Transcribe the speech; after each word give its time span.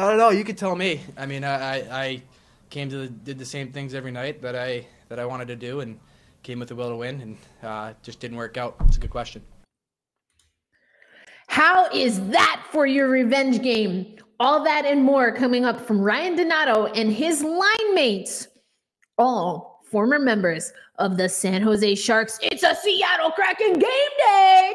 I 0.00 0.08
don't 0.08 0.16
know. 0.16 0.30
You 0.30 0.44
could 0.44 0.56
tell 0.56 0.74
me. 0.74 1.02
I 1.18 1.26
mean, 1.26 1.44
I, 1.44 1.80
I 2.04 2.22
came 2.70 2.88
to 2.88 2.96
the, 3.00 3.08
did 3.08 3.38
the 3.38 3.44
same 3.44 3.70
things 3.70 3.92
every 3.92 4.10
night 4.10 4.40
that 4.40 4.56
I 4.56 4.86
that 5.10 5.18
I 5.18 5.26
wanted 5.26 5.48
to 5.48 5.56
do, 5.56 5.80
and 5.80 5.98
came 6.42 6.58
with 6.58 6.70
the 6.70 6.74
will 6.74 6.88
to 6.88 6.96
win, 6.96 7.20
and 7.20 7.36
uh, 7.62 7.92
just 8.02 8.18
didn't 8.18 8.38
work 8.38 8.56
out. 8.56 8.76
It's 8.86 8.96
a 8.96 9.00
good 9.00 9.10
question. 9.10 9.42
How 11.48 11.90
is 11.90 12.18
that 12.28 12.64
for 12.72 12.86
your 12.86 13.08
revenge 13.08 13.60
game? 13.60 14.16
All 14.38 14.64
that 14.64 14.86
and 14.86 15.04
more 15.04 15.32
coming 15.34 15.66
up 15.66 15.78
from 15.78 16.00
Ryan 16.00 16.34
Donato 16.34 16.86
and 16.86 17.12
his 17.12 17.42
line 17.42 17.94
mates, 17.94 18.48
all 19.18 19.82
former 19.90 20.18
members 20.18 20.72
of 20.98 21.18
the 21.18 21.28
San 21.28 21.60
Jose 21.60 21.94
Sharks. 21.96 22.38
It's 22.40 22.62
a 22.62 22.74
Seattle 22.74 23.32
Kraken 23.32 23.74
game 23.74 24.12
day. 24.18 24.74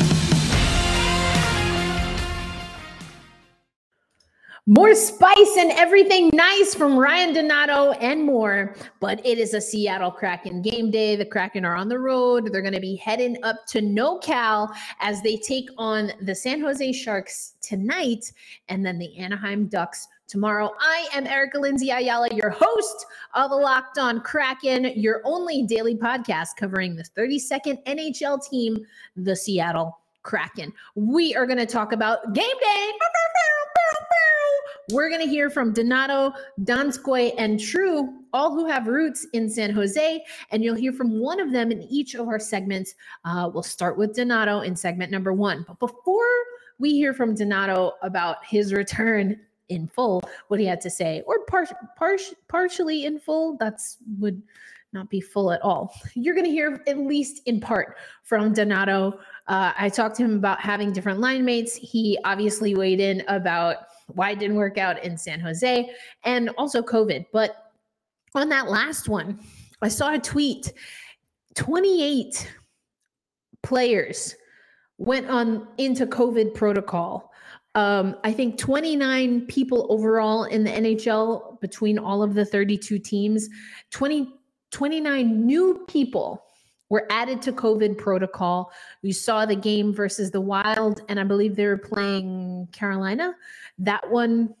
More 4.67 4.93
spice 4.93 5.57
and 5.57 5.71
everything 5.71 6.29
nice 6.33 6.75
from 6.75 6.95
Ryan 6.95 7.33
Donato 7.33 7.93
and 7.93 8.23
more. 8.23 8.75
But 8.99 9.19
it 9.25 9.39
is 9.39 9.55
a 9.55 9.59
Seattle 9.59 10.11
Kraken 10.11 10.61
game 10.61 10.91
day. 10.91 11.15
The 11.15 11.25
Kraken 11.25 11.65
are 11.65 11.75
on 11.75 11.89
the 11.89 11.97
road. 11.97 12.53
They're 12.53 12.61
going 12.61 12.75
to 12.75 12.79
be 12.79 12.95
heading 12.95 13.37
up 13.41 13.65
to 13.69 13.81
NoCal 13.81 14.71
as 14.99 15.19
they 15.23 15.37
take 15.37 15.67
on 15.79 16.11
the 16.21 16.35
San 16.35 16.61
Jose 16.61 16.93
Sharks 16.93 17.55
tonight 17.59 18.31
and 18.69 18.85
then 18.85 18.99
the 18.99 19.17
Anaheim 19.17 19.65
Ducks 19.65 20.07
tomorrow. 20.27 20.69
I 20.79 21.07
am 21.11 21.25
Erica 21.25 21.57
Lindsay 21.57 21.89
Ayala, 21.89 22.29
your 22.31 22.51
host 22.51 23.07
of 23.33 23.49
the 23.49 23.55
Locked 23.55 23.97
On 23.97 24.21
Kraken, 24.21 24.93
your 24.95 25.21
only 25.25 25.63
daily 25.63 25.95
podcast 25.95 26.49
covering 26.55 26.95
the 26.95 27.05
32nd 27.17 27.83
NHL 27.85 28.47
team, 28.47 28.77
the 29.15 29.35
Seattle 29.35 29.97
Kraken. 30.21 30.71
We 30.93 31.35
are 31.35 31.47
going 31.47 31.57
to 31.57 31.65
talk 31.65 31.93
about 31.93 32.33
game 32.35 32.45
day. 32.45 32.91
We're 34.91 35.09
going 35.09 35.21
to 35.21 35.27
hear 35.27 35.49
from 35.49 35.71
Donato, 35.71 36.33
Donskoi, 36.63 37.33
and 37.37 37.59
True, 37.59 38.13
all 38.33 38.53
who 38.53 38.67
have 38.67 38.87
roots 38.87 39.25
in 39.31 39.49
San 39.49 39.71
Jose. 39.71 40.23
And 40.51 40.63
you'll 40.63 40.75
hear 40.75 40.91
from 40.91 41.19
one 41.19 41.39
of 41.39 41.51
them 41.51 41.71
in 41.71 41.83
each 41.83 42.13
of 42.13 42.27
our 42.27 42.39
segments. 42.39 42.95
Uh, 43.23 43.49
we'll 43.53 43.63
start 43.63 43.97
with 43.97 44.15
Donato 44.15 44.59
in 44.59 44.75
segment 44.75 45.11
number 45.11 45.31
one. 45.31 45.63
But 45.67 45.79
before 45.79 46.27
we 46.77 46.91
hear 46.91 47.13
from 47.13 47.35
Donato 47.35 47.93
about 48.01 48.45
his 48.45 48.73
return 48.73 49.39
in 49.69 49.87
full, 49.87 50.21
what 50.49 50.59
he 50.59 50.65
had 50.65 50.81
to 50.81 50.89
say, 50.89 51.23
or 51.25 51.45
par- 51.45 51.67
par- 51.97 52.17
partially 52.49 53.05
in 53.05 53.17
full, 53.19 53.55
that's 53.57 53.97
would 54.19 54.41
not 54.93 55.09
be 55.09 55.21
full 55.21 55.53
at 55.53 55.61
all. 55.61 55.93
You're 56.15 56.35
going 56.35 56.45
to 56.45 56.51
hear 56.51 56.83
at 56.85 56.97
least 56.97 57.43
in 57.45 57.61
part 57.61 57.95
from 58.23 58.51
Donato. 58.51 59.19
Uh, 59.47 59.71
I 59.77 59.87
talked 59.87 60.17
to 60.17 60.23
him 60.23 60.35
about 60.35 60.59
having 60.59 60.91
different 60.91 61.21
line 61.21 61.45
mates. 61.45 61.75
He 61.75 62.19
obviously 62.25 62.75
weighed 62.75 62.99
in 62.99 63.23
about 63.29 63.77
why 64.07 64.31
it 64.31 64.39
didn't 64.39 64.57
work 64.57 64.77
out 64.77 65.03
in 65.03 65.17
San 65.17 65.39
Jose 65.39 65.89
and 66.23 66.49
also 66.57 66.81
COVID. 66.81 67.25
But 67.31 67.71
on 68.35 68.49
that 68.49 68.69
last 68.69 69.09
one, 69.09 69.39
I 69.81 69.87
saw 69.87 70.13
a 70.13 70.19
tweet 70.19 70.73
28 71.55 72.51
players 73.63 74.35
went 74.97 75.27
on 75.29 75.67
into 75.77 76.05
COVID 76.05 76.53
protocol. 76.53 77.31
Um, 77.73 78.17
I 78.23 78.31
think 78.31 78.57
29 78.57 79.47
people 79.47 79.87
overall 79.89 80.43
in 80.43 80.63
the 80.63 80.71
NHL 80.71 81.59
between 81.61 81.97
all 81.97 82.21
of 82.21 82.33
the 82.33 82.45
32 82.45 82.99
teams, 82.99 83.49
20, 83.91 84.33
29 84.71 85.45
new 85.45 85.83
people 85.87 86.43
were 86.89 87.07
added 87.09 87.41
to 87.41 87.53
COVID 87.53 87.97
protocol. 87.97 88.71
We 89.01 89.13
saw 89.13 89.45
the 89.45 89.55
game 89.55 89.93
versus 89.93 90.29
the 90.29 90.41
Wild, 90.41 91.01
and 91.07 91.19
I 91.19 91.23
believe 91.23 91.55
they 91.55 91.65
were 91.65 91.77
playing 91.77 92.67
Carolina. 92.73 93.33
That 93.79 94.09
one, 94.09 94.53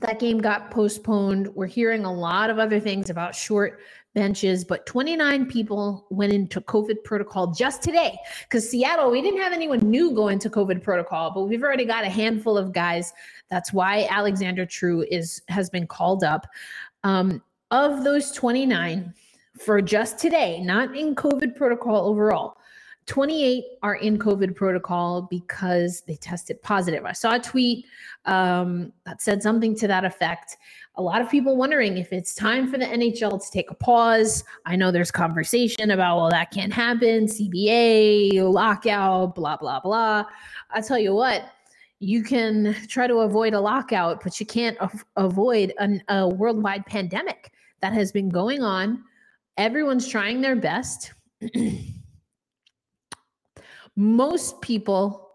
that 0.00 0.18
game 0.18 0.38
got 0.38 0.70
postponed. 0.70 1.48
We're 1.54 1.66
hearing 1.66 2.04
a 2.04 2.12
lot 2.12 2.50
of 2.50 2.58
other 2.58 2.80
things 2.80 3.10
about 3.10 3.34
short 3.34 3.80
benches, 4.14 4.64
but 4.64 4.86
29 4.86 5.46
people 5.46 6.06
went 6.10 6.32
into 6.32 6.60
COVID 6.60 7.04
protocol 7.04 7.52
just 7.52 7.82
today. 7.82 8.18
Because 8.42 8.68
Seattle, 8.68 9.10
we 9.10 9.20
didn't 9.22 9.40
have 9.40 9.52
anyone 9.52 9.78
new 9.78 10.12
go 10.14 10.28
into 10.28 10.48
COVID 10.48 10.82
protocol, 10.82 11.30
but 11.32 11.44
we've 11.44 11.62
already 11.62 11.84
got 11.84 12.04
a 12.04 12.08
handful 12.08 12.56
of 12.56 12.72
guys. 12.72 13.12
That's 13.50 13.72
why 13.72 14.06
Alexander 14.10 14.66
True 14.66 15.04
is 15.10 15.42
has 15.48 15.70
been 15.70 15.86
called 15.86 16.24
up. 16.24 16.46
Um, 17.04 17.42
of 17.70 18.04
those 18.04 18.32
29, 18.32 19.12
for 19.60 19.80
just 19.82 20.18
today, 20.18 20.60
not 20.60 20.96
in 20.96 21.14
COVID 21.14 21.56
protocol 21.56 22.06
overall. 22.06 22.56
28 23.06 23.64
are 23.82 23.94
in 23.94 24.18
COVID 24.18 24.54
protocol 24.54 25.22
because 25.30 26.02
they 26.02 26.16
tested 26.16 26.60
positive. 26.62 27.04
I 27.04 27.12
saw 27.12 27.36
a 27.36 27.38
tweet 27.38 27.86
um, 28.24 28.92
that 29.04 29.22
said 29.22 29.42
something 29.42 29.76
to 29.76 29.88
that 29.88 30.04
effect. 30.04 30.56
A 30.96 31.02
lot 31.02 31.20
of 31.20 31.30
people 31.30 31.56
wondering 31.56 31.98
if 31.98 32.12
it's 32.12 32.34
time 32.34 32.70
for 32.70 32.78
the 32.78 32.84
NHL 32.84 33.42
to 33.42 33.50
take 33.50 33.70
a 33.70 33.74
pause. 33.74 34.42
I 34.64 34.76
know 34.76 34.90
there's 34.90 35.10
conversation 35.10 35.90
about, 35.90 36.16
well, 36.16 36.30
that 36.30 36.50
can't 36.50 36.72
happen, 36.72 37.26
CBA, 37.26 38.40
lockout, 38.52 39.34
blah, 39.34 39.56
blah, 39.56 39.80
blah. 39.80 40.24
I 40.70 40.80
tell 40.80 40.98
you 40.98 41.14
what, 41.14 41.50
you 42.00 42.22
can 42.22 42.74
try 42.88 43.06
to 43.06 43.18
avoid 43.18 43.54
a 43.54 43.60
lockout, 43.60 44.22
but 44.22 44.40
you 44.40 44.46
can't 44.46 44.76
avoid 45.16 45.72
an, 45.78 46.02
a 46.08 46.28
worldwide 46.28 46.86
pandemic 46.86 47.52
that 47.80 47.92
has 47.92 48.10
been 48.10 48.28
going 48.28 48.62
on 48.62 49.04
everyone's 49.56 50.08
trying 50.08 50.40
their 50.40 50.56
best. 50.56 51.12
Most 53.96 54.60
people, 54.60 55.30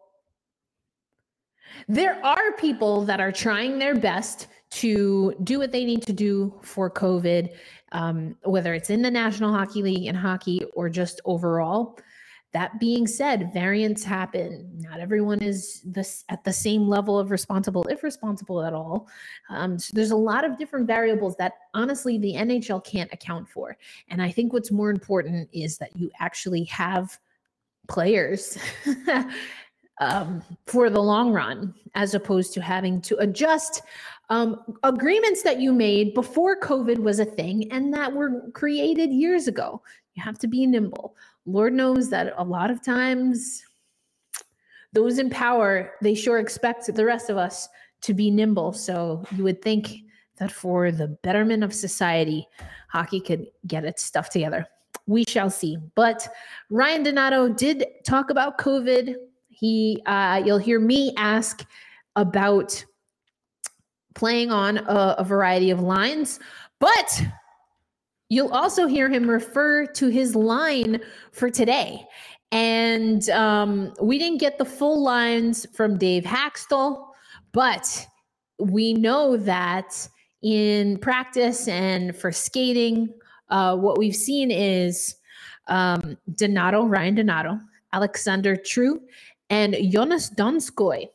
there 1.87 2.23
are 2.23 2.53
people 2.53 3.03
that 3.05 3.19
are 3.19 3.31
trying 3.31 3.79
their 3.79 3.95
best 3.95 4.47
to 4.71 5.35
do 5.43 5.59
what 5.59 5.71
they 5.71 5.83
need 5.83 6.03
to 6.03 6.13
do 6.13 6.53
for 6.61 6.89
COVID, 6.89 7.49
um, 7.91 8.37
whether 8.43 8.73
it's 8.73 8.89
in 8.89 9.01
the 9.01 9.11
National 9.11 9.51
Hockey 9.51 9.81
League 9.81 10.07
and 10.07 10.17
hockey 10.17 10.63
or 10.75 10.89
just 10.89 11.19
overall. 11.25 11.99
That 12.53 12.79
being 12.79 13.07
said, 13.07 13.53
variants 13.53 14.03
happen. 14.03 14.69
Not 14.77 14.99
everyone 14.99 15.41
is 15.41 15.81
this 15.85 16.25
at 16.27 16.43
the 16.43 16.51
same 16.51 16.87
level 16.87 17.17
of 17.17 17.31
responsible, 17.31 17.83
if 17.83 18.03
responsible 18.03 18.61
at 18.63 18.73
all. 18.73 19.07
Um, 19.49 19.79
so 19.79 19.91
there's 19.93 20.11
a 20.11 20.17
lot 20.17 20.43
of 20.43 20.57
different 20.57 20.85
variables 20.85 21.37
that 21.37 21.53
honestly 21.73 22.17
the 22.17 22.33
NHL 22.33 22.83
can't 22.83 23.11
account 23.13 23.47
for. 23.47 23.77
And 24.09 24.21
I 24.21 24.31
think 24.31 24.51
what's 24.51 24.69
more 24.69 24.89
important 24.89 25.49
is 25.53 25.77
that 25.77 25.95
you 25.95 26.11
actually 26.19 26.65
have 26.65 27.17
players 27.87 28.57
um, 29.99 30.43
for 30.65 30.89
the 30.89 31.01
long 31.01 31.31
run, 31.31 31.73
as 31.95 32.13
opposed 32.13 32.53
to 32.53 32.61
having 32.61 33.01
to 33.01 33.17
adjust 33.17 33.81
um, 34.29 34.61
agreements 34.83 35.43
that 35.43 35.59
you 35.59 35.73
made 35.73 36.13
before 36.13 36.57
COVID 36.57 36.99
was 36.99 37.19
a 37.19 37.25
thing 37.25 37.69
and 37.71 37.93
that 37.93 38.13
were 38.13 38.49
created 38.53 39.11
years 39.11 39.47
ago. 39.47 39.81
You 40.13 40.23
have 40.23 40.39
to 40.39 40.47
be 40.47 40.65
nimble. 40.65 41.15
Lord 41.45 41.73
knows 41.73 42.09
that 42.11 42.33
a 42.37 42.43
lot 42.43 42.71
of 42.71 42.81
times 42.83 43.63
those 44.93 45.19
in 45.19 45.29
power, 45.29 45.93
they 46.01 46.15
sure 46.15 46.39
expect 46.39 46.93
the 46.93 47.05
rest 47.05 47.29
of 47.29 47.37
us 47.37 47.67
to 48.01 48.13
be 48.13 48.31
nimble. 48.31 48.73
So 48.73 49.23
you 49.35 49.43
would 49.43 49.61
think 49.61 49.89
that 50.37 50.51
for 50.51 50.91
the 50.91 51.07
betterment 51.07 51.63
of 51.63 51.73
society, 51.73 52.47
hockey 52.89 53.19
could 53.19 53.47
get 53.67 53.85
its 53.85 54.03
stuff 54.03 54.29
together. 54.29 54.67
We 55.07 55.25
shall 55.27 55.49
see. 55.49 55.77
But 55.95 56.27
Ryan 56.69 57.03
Donato 57.03 57.49
did 57.49 57.85
talk 58.05 58.29
about 58.29 58.57
COVID. 58.57 59.15
He, 59.49 60.01
uh, 60.05 60.41
you'll 60.45 60.57
hear 60.57 60.79
me 60.79 61.13
ask 61.17 61.65
about 62.15 62.83
playing 64.15 64.51
on 64.51 64.77
a, 64.77 65.15
a 65.19 65.23
variety 65.23 65.71
of 65.71 65.79
lines, 65.79 66.39
but 66.79 67.23
You'll 68.31 68.53
also 68.53 68.87
hear 68.87 69.09
him 69.09 69.29
refer 69.29 69.85
to 69.87 70.07
his 70.07 70.37
line 70.37 71.01
for 71.33 71.49
today. 71.49 72.07
And 72.53 73.29
um, 73.29 73.93
we 74.01 74.17
didn't 74.17 74.37
get 74.37 74.57
the 74.57 74.63
full 74.63 75.03
lines 75.03 75.67
from 75.73 75.97
Dave 75.97 76.23
Hakstol, 76.23 77.07
but 77.51 78.07
we 78.57 78.93
know 78.93 79.35
that 79.35 80.07
in 80.41 80.97
practice 80.99 81.67
and 81.67 82.15
for 82.15 82.31
skating, 82.31 83.13
uh, 83.51 83.75
what 83.77 83.97
we've 83.97 84.15
seen 84.15 84.49
is 84.49 85.15
um, 85.67 86.17
Donato, 86.35 86.85
Ryan 86.85 87.15
Donato, 87.15 87.59
Alexander 87.93 88.55
True, 88.55 89.01
and 89.49 89.73
Joonas 89.75 90.33
Donskoi 90.35 91.09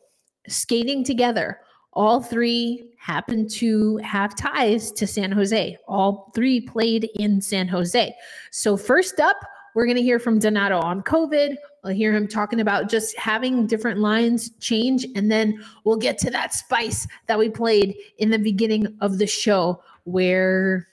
skating 0.47 1.03
together 1.03 1.59
all 1.97 2.21
three 2.21 2.91
happen 2.99 3.47
to 3.47 3.97
have 3.97 4.35
ties 4.35 4.91
to 4.91 5.07
San 5.07 5.31
Jose. 5.31 5.77
All 5.87 6.31
three 6.35 6.61
played 6.61 7.09
in 7.15 7.41
San 7.41 7.67
Jose. 7.67 8.15
So, 8.51 8.77
first 8.77 9.19
up, 9.19 9.37
we're 9.73 9.85
going 9.85 9.97
to 9.97 10.03
hear 10.03 10.19
from 10.19 10.37
Donato 10.37 10.79
on 10.79 11.01
COVID. 11.01 11.55
We'll 11.83 11.93
hear 11.93 12.13
him 12.13 12.27
talking 12.27 12.59
about 12.59 12.87
just 12.87 13.17
having 13.17 13.65
different 13.65 13.99
lines 13.99 14.51
change. 14.59 15.07
And 15.15 15.31
then 15.31 15.63
we'll 15.85 15.97
get 15.97 16.19
to 16.19 16.29
that 16.31 16.53
spice 16.53 17.07
that 17.25 17.39
we 17.39 17.49
played 17.49 17.95
in 18.19 18.29
the 18.29 18.39
beginning 18.39 18.95
of 19.01 19.17
the 19.17 19.27
show 19.27 19.81
where 20.03 20.87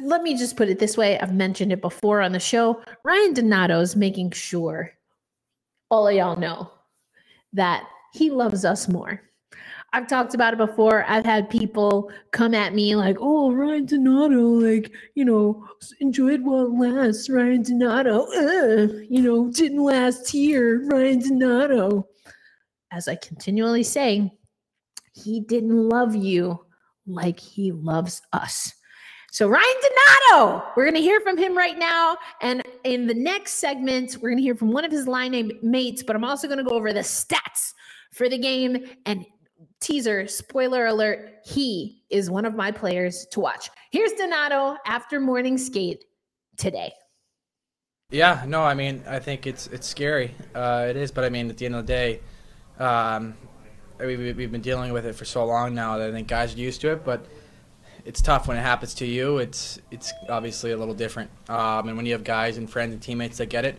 let 0.00 0.22
me 0.22 0.36
just 0.36 0.56
put 0.56 0.68
it 0.68 0.78
this 0.78 0.96
way. 0.96 1.18
I've 1.18 1.34
mentioned 1.34 1.72
it 1.72 1.80
before 1.80 2.20
on 2.20 2.32
the 2.32 2.40
show. 2.40 2.82
Ryan 3.04 3.34
Donato's 3.34 3.96
making 3.96 4.30
sure 4.32 4.92
all 5.90 6.08
of 6.08 6.14
y'all 6.14 6.36
know 6.36 6.70
that 7.52 7.84
he 8.12 8.30
loves 8.30 8.64
us 8.64 8.88
more. 8.88 9.22
I've 9.92 10.08
talked 10.08 10.34
about 10.34 10.52
it 10.52 10.58
before. 10.58 11.04
I've 11.08 11.24
had 11.24 11.48
people 11.48 12.10
come 12.32 12.54
at 12.54 12.74
me 12.74 12.96
like, 12.96 13.16
"Oh, 13.20 13.52
Ryan 13.52 13.86
Donato, 13.86 14.42
like 14.42 14.92
you 15.14 15.24
know, 15.24 15.66
enjoyed 16.00 16.42
while 16.42 16.66
it 16.66 16.78
lasts." 16.78 17.30
Ryan 17.30 17.62
Donato, 17.62 18.26
uh, 18.32 18.88
you 19.08 19.22
know, 19.22 19.50
didn't 19.50 19.82
last 19.82 20.30
here. 20.30 20.86
Ryan 20.86 21.20
Donato. 21.20 22.08
As 22.92 23.08
I 23.08 23.16
continually 23.16 23.82
say, 23.82 24.30
he 25.12 25.40
didn't 25.40 25.88
love 25.88 26.14
you 26.14 26.66
like 27.06 27.40
he 27.40 27.72
loves 27.72 28.22
us. 28.32 28.74
So 29.36 29.48
Ryan 29.48 29.64
Donato, 30.30 30.62
we're 30.74 30.84
going 30.84 30.94
to 30.94 31.02
hear 31.02 31.20
from 31.20 31.36
him 31.36 31.54
right 31.54 31.76
now. 31.78 32.16
And 32.40 32.62
in 32.84 33.06
the 33.06 33.12
next 33.12 33.56
segment, 33.56 34.16
we're 34.22 34.30
going 34.30 34.38
to 34.38 34.42
hear 34.42 34.54
from 34.54 34.72
one 34.72 34.82
of 34.82 34.90
his 34.90 35.06
line 35.06 35.52
mates, 35.62 36.02
but 36.02 36.16
I'm 36.16 36.24
also 36.24 36.48
going 36.48 36.56
to 36.56 36.64
go 36.64 36.70
over 36.70 36.94
the 36.94 37.00
stats 37.00 37.74
for 38.14 38.30
the 38.30 38.38
game 38.38 38.86
and 39.04 39.26
teaser, 39.78 40.26
spoiler 40.26 40.86
alert, 40.86 41.40
he 41.44 42.02
is 42.08 42.30
one 42.30 42.46
of 42.46 42.54
my 42.54 42.70
players 42.70 43.26
to 43.32 43.40
watch. 43.40 43.68
Here's 43.90 44.12
Donato 44.12 44.78
after 44.86 45.20
morning 45.20 45.58
skate 45.58 46.02
today. 46.56 46.94
Yeah, 48.08 48.42
no, 48.46 48.62
I 48.62 48.72
mean, 48.72 49.04
I 49.06 49.18
think 49.18 49.46
it's 49.46 49.66
it's 49.66 49.86
scary. 49.86 50.34
Uh, 50.54 50.86
it 50.88 50.96
is, 50.96 51.10
but 51.10 51.24
I 51.24 51.28
mean, 51.28 51.50
at 51.50 51.58
the 51.58 51.66
end 51.66 51.74
of 51.74 51.86
the 51.86 51.92
day, 51.92 52.20
um, 52.78 53.34
we, 53.98 54.16
we've 54.32 54.50
been 54.50 54.62
dealing 54.62 54.94
with 54.94 55.04
it 55.04 55.14
for 55.14 55.26
so 55.26 55.44
long 55.44 55.74
now 55.74 55.98
that 55.98 56.08
I 56.08 56.12
think 56.12 56.26
guys 56.26 56.54
are 56.54 56.58
used 56.58 56.80
to 56.80 56.92
it. 56.92 57.04
But 57.04 57.26
it's 58.06 58.22
tough 58.22 58.46
when 58.46 58.56
it 58.56 58.62
happens 58.62 58.94
to 58.94 59.06
you. 59.06 59.38
It's 59.38 59.80
it's 59.90 60.12
obviously 60.28 60.70
a 60.70 60.76
little 60.76 60.94
different. 60.94 61.30
Um, 61.48 61.88
and 61.88 61.96
when 61.96 62.06
you 62.06 62.12
have 62.12 62.24
guys 62.24 62.56
and 62.56 62.70
friends 62.70 62.92
and 62.92 63.02
teammates 63.02 63.38
that 63.38 63.46
get 63.46 63.64
it, 63.64 63.76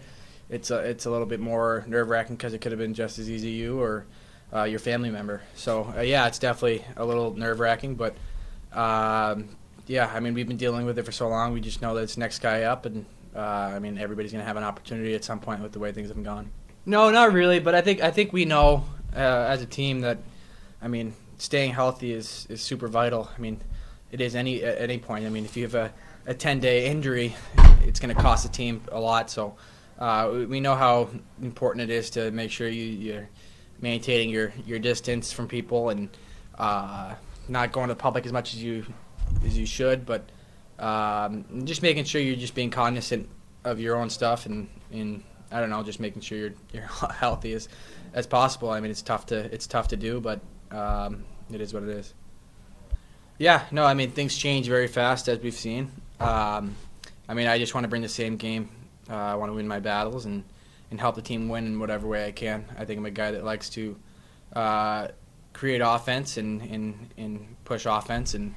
it's 0.50 0.69
a, 0.69 0.79
it's 0.79 1.06
a 1.06 1.09
little 1.09 1.25
bit 1.25 1.39
more 1.39 1.83
nerve 1.88 2.09
wracking 2.09 2.35
because 2.35 2.53
it 2.53 2.59
could 2.59 2.71
have 2.71 2.79
been 2.79 2.94
just 2.94 3.19
as 3.19 3.29
easy 3.29 3.50
you 3.50 3.79
or 3.81 4.06
uh, 4.53 4.63
your 4.63 4.79
family 4.79 5.09
member. 5.09 5.41
So 5.56 5.94
uh, 5.95 6.01
yeah, 6.01 6.27
it's 6.27 6.39
definitely 6.39 6.83
a 6.97 7.06
little 7.06 7.33
nerve 7.33 7.59
wracking, 7.59 7.95
but 7.95 8.15
um, 8.74 9.47
yeah, 9.88 10.12
I 10.13 10.19
mean 10.19 10.33
we've 10.33 10.47
been 10.47 10.57
dealing 10.57 10.85
with 10.85 11.00
it 11.00 11.03
for 11.03 11.13
so 11.13 11.30
long. 11.30 11.53
We 11.53 11.62
just 11.62 11.81
know 11.81 11.95
that 11.95 12.01
it's 12.01 12.18
next 12.18 12.39
guy 12.39 12.63
up, 12.63 12.85
and 12.85 13.06
uh, 13.33 13.39
I 13.39 13.80
mean 13.80 13.97
everybody's 13.97 14.33
gonna 14.33 14.44
have 14.44 14.57
an 14.57 14.63
opportunity 14.63 15.15
at 15.15 15.23
some 15.23 15.39
point 15.39 15.62
with 15.62 15.71
the 15.71 15.80
way 15.80 15.94
things 15.94 16.09
have 16.09 16.21
gone. 16.21 16.51
No, 16.85 17.09
not 17.12 17.31
really, 17.31 17.59
but 17.59 17.75
I 17.75 17.81
think 17.81 18.01
I 18.01 18.12
think 18.12 18.33
we 18.33 18.44
know 18.45 18.85
uh, 19.15 19.19
as 19.19 19.62
a 19.62 19.65
team 19.65 20.01
that, 20.01 20.18
I 20.81 20.88
mean, 20.88 21.13
staying 21.38 21.71
healthy 21.71 22.12
is 22.12 22.45
is 22.50 22.62
super 22.62 22.89
vital. 22.89 23.30
I 23.35 23.39
mean, 23.39 23.62
it 24.12 24.21
is 24.21 24.36
any 24.36 24.63
at 24.63 24.80
any 24.80 24.98
point. 24.98 25.25
I 25.25 25.30
mean, 25.30 25.45
if 25.45 25.57
you 25.57 25.63
have 25.63 25.75
a, 25.75 25.94
a 26.25 26.33
10 26.33 26.59
day 26.59 26.88
injury, 26.88 27.36
it's 27.83 28.00
going 28.00 28.15
to 28.15 28.21
cost 28.21 28.44
the 28.44 28.50
team 28.50 28.81
a 28.92 29.00
lot. 29.00 29.30
So 29.30 29.56
uh, 30.00 30.45
we 30.48 30.59
know 30.59 30.75
how 30.75 31.09
important 31.42 31.89
it 31.89 31.94
is 31.94 32.09
to 32.12 32.31
make 32.31 32.51
sure 32.51 32.68
you, 32.68 32.86
you're 32.86 33.30
maintaining 33.81 34.30
your, 34.30 34.54
your 34.65 34.80
distance 34.80 35.31
from 35.31 35.48
people 35.48 35.89
and 35.89 36.09
uh, 36.57 37.15
not 37.48 37.71
going 37.71 37.88
to 37.88 37.94
the 37.94 38.00
public 38.00 38.25
as 38.25 38.33
much 38.33 38.54
as 38.54 38.62
you 38.62 38.86
as 39.45 39.57
you 39.57 39.65
should, 39.65 40.06
but 40.06 40.30
um, 40.80 41.65
just 41.65 41.81
making 41.81 42.06
sure 42.06 42.21
you're 42.21 42.36
just 42.36 42.56
being 42.56 42.69
cognizant 42.69 43.27
of 43.63 43.80
your 43.80 43.98
own 43.98 44.09
stuff 44.09 44.45
and, 44.45 44.69
and 44.92 45.24
I 45.51 45.59
don't 45.59 45.69
know, 45.69 45.83
just 45.83 46.00
making 46.00 46.21
sure 46.21 46.38
you're 46.38 46.54
you're 46.74 46.83
healthy 47.12 47.54
as 47.54 47.68
as 48.13 48.27
possible. 48.27 48.69
I 48.69 48.80
mean, 48.80 48.92
it's 48.92 49.01
tough 49.01 49.27
to 49.27 49.54
it's 49.54 49.68
tough 49.68 49.89
to 49.89 49.98
do, 49.98 50.19
but 50.19 50.42
um, 50.71 51.25
it 51.51 51.62
is 51.62 51.74
what 51.74 51.83
it 51.83 51.89
is. 51.89 52.13
Yeah, 53.38 53.66
no, 53.72 53.86
I 53.86 53.94
mean 53.94 54.12
things 54.12 54.36
change 54.36 54.68
very 54.68 54.88
fast 54.88 55.28
as 55.28 55.39
we've 55.39 55.54
seen. 55.54 55.92
Um, 56.19 56.75
I 57.30 57.34
mean, 57.34 57.48
I 57.48 57.60
just 57.60 57.74
want 57.75 57.84
to 57.84 57.88
bring 57.88 58.01
the 58.01 58.10
same 58.10 58.38
game. 58.38 58.69
Uh, 59.10 59.16
I 59.16 59.36
want 59.36 59.51
to 59.51 59.54
win 59.54 59.68
my 59.68 59.80
battles 59.80 60.25
and, 60.25 60.44
and 60.89 61.00
help 61.00 61.16
the 61.16 61.22
team 61.22 61.48
win 61.48 61.66
in 61.66 61.80
whatever 61.80 62.07
way 62.07 62.25
I 62.25 62.31
can. 62.31 62.66
I 62.78 62.86
think 62.86 62.98
I'm 62.98 63.06
a 63.06 63.12
guy 63.12 63.31
that 63.31 63.44
likes 63.44 63.69
to 63.72 63.95
uh, 64.54 65.10
create 65.54 65.81
offense 65.84 66.38
and, 66.38 66.62
and, 66.62 67.10
and 67.18 67.56
push 67.63 67.86
offense. 67.86 68.34
And, 68.34 68.56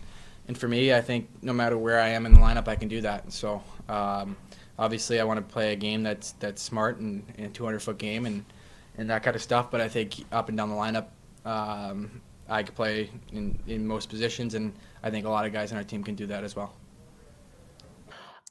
and 0.48 0.56
for 0.56 0.66
me, 0.66 0.94
I 0.94 1.00
think 1.00 1.28
no 1.42 1.52
matter 1.52 1.76
where 1.76 2.00
I 2.00 2.08
am 2.08 2.26
in 2.26 2.32
the 2.32 2.40
lineup, 2.40 2.68
I 2.68 2.76
can 2.76 2.88
do 2.88 3.02
that. 3.02 3.32
So 3.32 3.62
um, 3.88 4.36
obviously, 4.78 5.20
I 5.20 5.24
want 5.24 5.46
to 5.46 5.52
play 5.52 5.72
a 5.72 5.76
game 5.76 6.02
that's 6.02 6.32
that's 6.32 6.62
smart 6.62 6.98
and, 6.98 7.24
and 7.36 7.48
a 7.48 7.50
200 7.50 7.80
foot 7.80 7.98
game 7.98 8.24
and, 8.24 8.44
and 8.96 9.10
that 9.10 9.22
kind 9.22 9.36
of 9.36 9.42
stuff. 9.42 9.70
But 9.70 9.80
I 9.80 9.88
think 9.88 10.14
up 10.32 10.48
and 10.48 10.56
down 10.56 10.70
the 10.70 10.76
lineup, 10.76 11.06
um, 11.44 12.22
I 12.50 12.62
could 12.64 12.74
play 12.74 13.08
in, 13.32 13.58
in 13.66 13.86
most 13.86 14.08
positions, 14.08 14.54
and 14.54 14.72
I 15.02 15.10
think 15.10 15.24
a 15.24 15.30
lot 15.30 15.46
of 15.46 15.52
guys 15.52 15.70
on 15.70 15.78
our 15.78 15.84
team 15.84 16.02
can 16.02 16.16
do 16.16 16.26
that 16.26 16.44
as 16.44 16.56
well. 16.56 16.74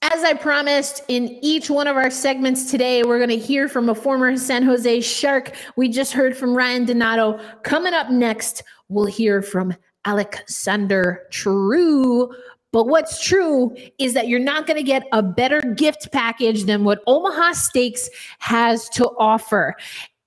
As 0.02 0.24
I 0.24 0.34
promised 0.34 1.04
in 1.10 1.38
each 1.42 1.70
one 1.70 1.86
of 1.86 1.98
our 1.98 2.10
segments 2.10 2.72
today, 2.72 3.04
we're 3.04 3.18
going 3.18 3.38
to 3.38 3.38
hear 3.38 3.68
from 3.68 3.90
a 3.90 3.96
former 3.96 4.36
San 4.38 4.64
Jose 4.64 5.02
Shark. 5.02 5.52
We 5.76 5.90
just 5.90 6.14
heard 6.14 6.38
from 6.38 6.56
Ryan 6.56 6.86
Donato. 6.86 7.38
Coming 7.64 7.94
up 7.94 8.10
next, 8.10 8.64
we'll 8.88 9.06
hear 9.06 9.42
from 9.42 9.76
Alexander 10.06 11.28
True. 11.32 12.34
But 12.72 12.88
what's 12.88 13.22
true 13.22 13.76
is 13.98 14.14
that 14.14 14.28
you're 14.30 14.40
not 14.40 14.68
going 14.68 14.78
to 14.78 14.84
get 14.84 15.08
a 15.12 15.22
better 15.22 15.60
gift 15.62 16.12
package 16.14 16.64
than 16.64 16.86
what 16.86 17.02
Omaha 17.06 17.54
Steaks 17.54 18.10
has 18.38 18.88
to 18.90 19.10
offer 19.18 19.76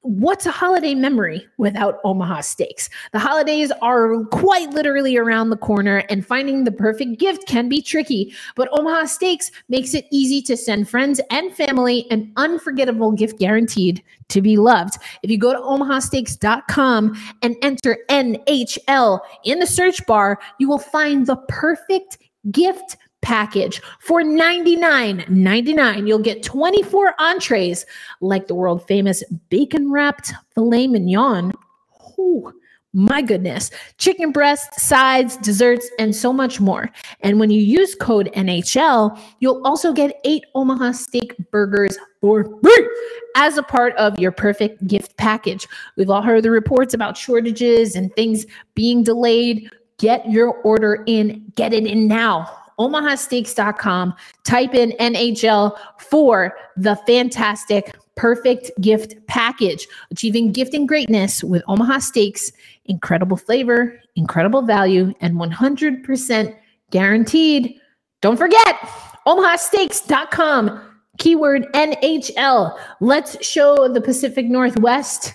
what's 0.02 0.46
a 0.46 0.50
holiday 0.50 0.94
memory 0.94 1.46
without 1.56 2.00
Omaha 2.04 2.40
Steaks? 2.40 2.90
The 3.12 3.18
holidays 3.18 3.70
are 3.80 4.24
quite 4.26 4.70
literally 4.70 5.16
around 5.16 5.50
the 5.50 5.56
corner, 5.56 6.04
and 6.10 6.26
finding 6.26 6.64
the 6.64 6.72
perfect 6.72 7.18
gift 7.18 7.46
can 7.46 7.68
be 7.68 7.80
tricky. 7.80 8.34
But 8.56 8.68
Omaha 8.72 9.06
Steaks 9.06 9.50
makes 9.68 9.94
it 9.94 10.06
easy 10.10 10.42
to 10.42 10.56
send 10.56 10.88
friends 10.88 11.20
and 11.30 11.54
family 11.54 12.06
an 12.10 12.32
unforgettable 12.36 13.12
gift 13.12 13.38
guaranteed 13.38 14.02
to 14.28 14.42
be 14.42 14.56
loved. 14.56 14.98
If 15.22 15.30
you 15.30 15.38
go 15.38 15.52
to 15.52 15.58
omahasteaks.com 15.58 17.22
and 17.42 17.56
enter 17.62 17.98
NHL 18.08 19.20
in 19.44 19.58
the 19.60 19.66
search 19.66 20.04
bar, 20.06 20.38
you 20.58 20.68
will 20.68 20.78
find 20.78 21.26
the 21.26 21.36
perfect 21.48 22.18
gift 22.50 22.96
package 23.22 23.80
for 24.00 24.22
$99.99. 24.22 26.06
You'll 26.06 26.18
get 26.18 26.42
24 26.42 27.14
entrees 27.18 27.86
like 28.20 28.48
the 28.48 28.54
world 28.54 28.86
famous 28.86 29.24
bacon 29.48 29.90
wrapped 29.90 30.32
filet 30.54 30.86
mignon. 30.88 31.52
Ooh, 32.18 32.52
my 32.92 33.22
goodness. 33.22 33.70
Chicken 33.96 34.32
breast, 34.32 34.78
sides, 34.78 35.38
desserts, 35.38 35.88
and 35.98 36.14
so 36.14 36.32
much 36.32 36.60
more. 36.60 36.90
And 37.20 37.40
when 37.40 37.50
you 37.50 37.60
use 37.60 37.94
code 37.94 38.30
NHL, 38.34 39.18
you'll 39.40 39.66
also 39.66 39.94
get 39.94 40.20
eight 40.24 40.44
Omaha 40.54 40.92
steak 40.92 41.34
burgers 41.50 41.96
for 42.20 42.44
free 42.62 42.90
as 43.34 43.56
a 43.56 43.62
part 43.62 43.96
of 43.96 44.18
your 44.18 44.30
perfect 44.30 44.86
gift 44.86 45.16
package. 45.16 45.66
We've 45.96 46.10
all 46.10 46.22
heard 46.22 46.42
the 46.42 46.50
reports 46.50 46.92
about 46.92 47.16
shortages 47.16 47.96
and 47.96 48.14
things 48.14 48.44
being 48.74 49.02
delayed. 49.02 49.70
Get 49.98 50.28
your 50.30 50.54
order 50.62 51.02
in, 51.06 51.50
get 51.56 51.72
it 51.72 51.86
in 51.86 52.08
now 52.08 52.61
omahasteaks.com. 52.82 54.14
Type 54.44 54.74
in 54.74 54.90
NHL 54.92 55.76
for 55.98 56.54
the 56.76 56.96
fantastic 57.06 57.96
perfect 58.16 58.70
gift 58.80 59.14
package. 59.26 59.86
Achieving 60.10 60.52
gifting 60.52 60.86
greatness 60.86 61.44
with 61.44 61.62
Omaha 61.68 61.98
Steaks. 61.98 62.52
Incredible 62.86 63.36
flavor, 63.36 64.00
incredible 64.16 64.62
value, 64.62 65.14
and 65.20 65.36
100% 65.36 66.56
guaranteed. 66.90 67.80
Don't 68.20 68.36
forget, 68.36 68.76
omahasteaks.com. 69.26 70.88
Keyword 71.18 71.72
NHL. 71.72 72.76
Let's 73.00 73.44
show 73.46 73.88
the 73.88 74.00
Pacific 74.00 74.46
Northwest 74.46 75.34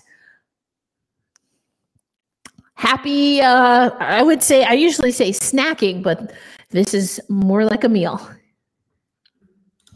happy 2.77 3.42
uh 3.42 3.89
i 4.00 4.22
would 4.22 4.44
say 4.44 4.63
i 4.63 4.72
usually 4.72 5.12
say 5.12 5.32
snacking 5.32 6.04
but 6.04 6.32
this 6.69 6.93
is 6.93 7.21
more 7.29 7.65
like 7.65 7.83
a 7.83 7.89
meal. 7.89 8.21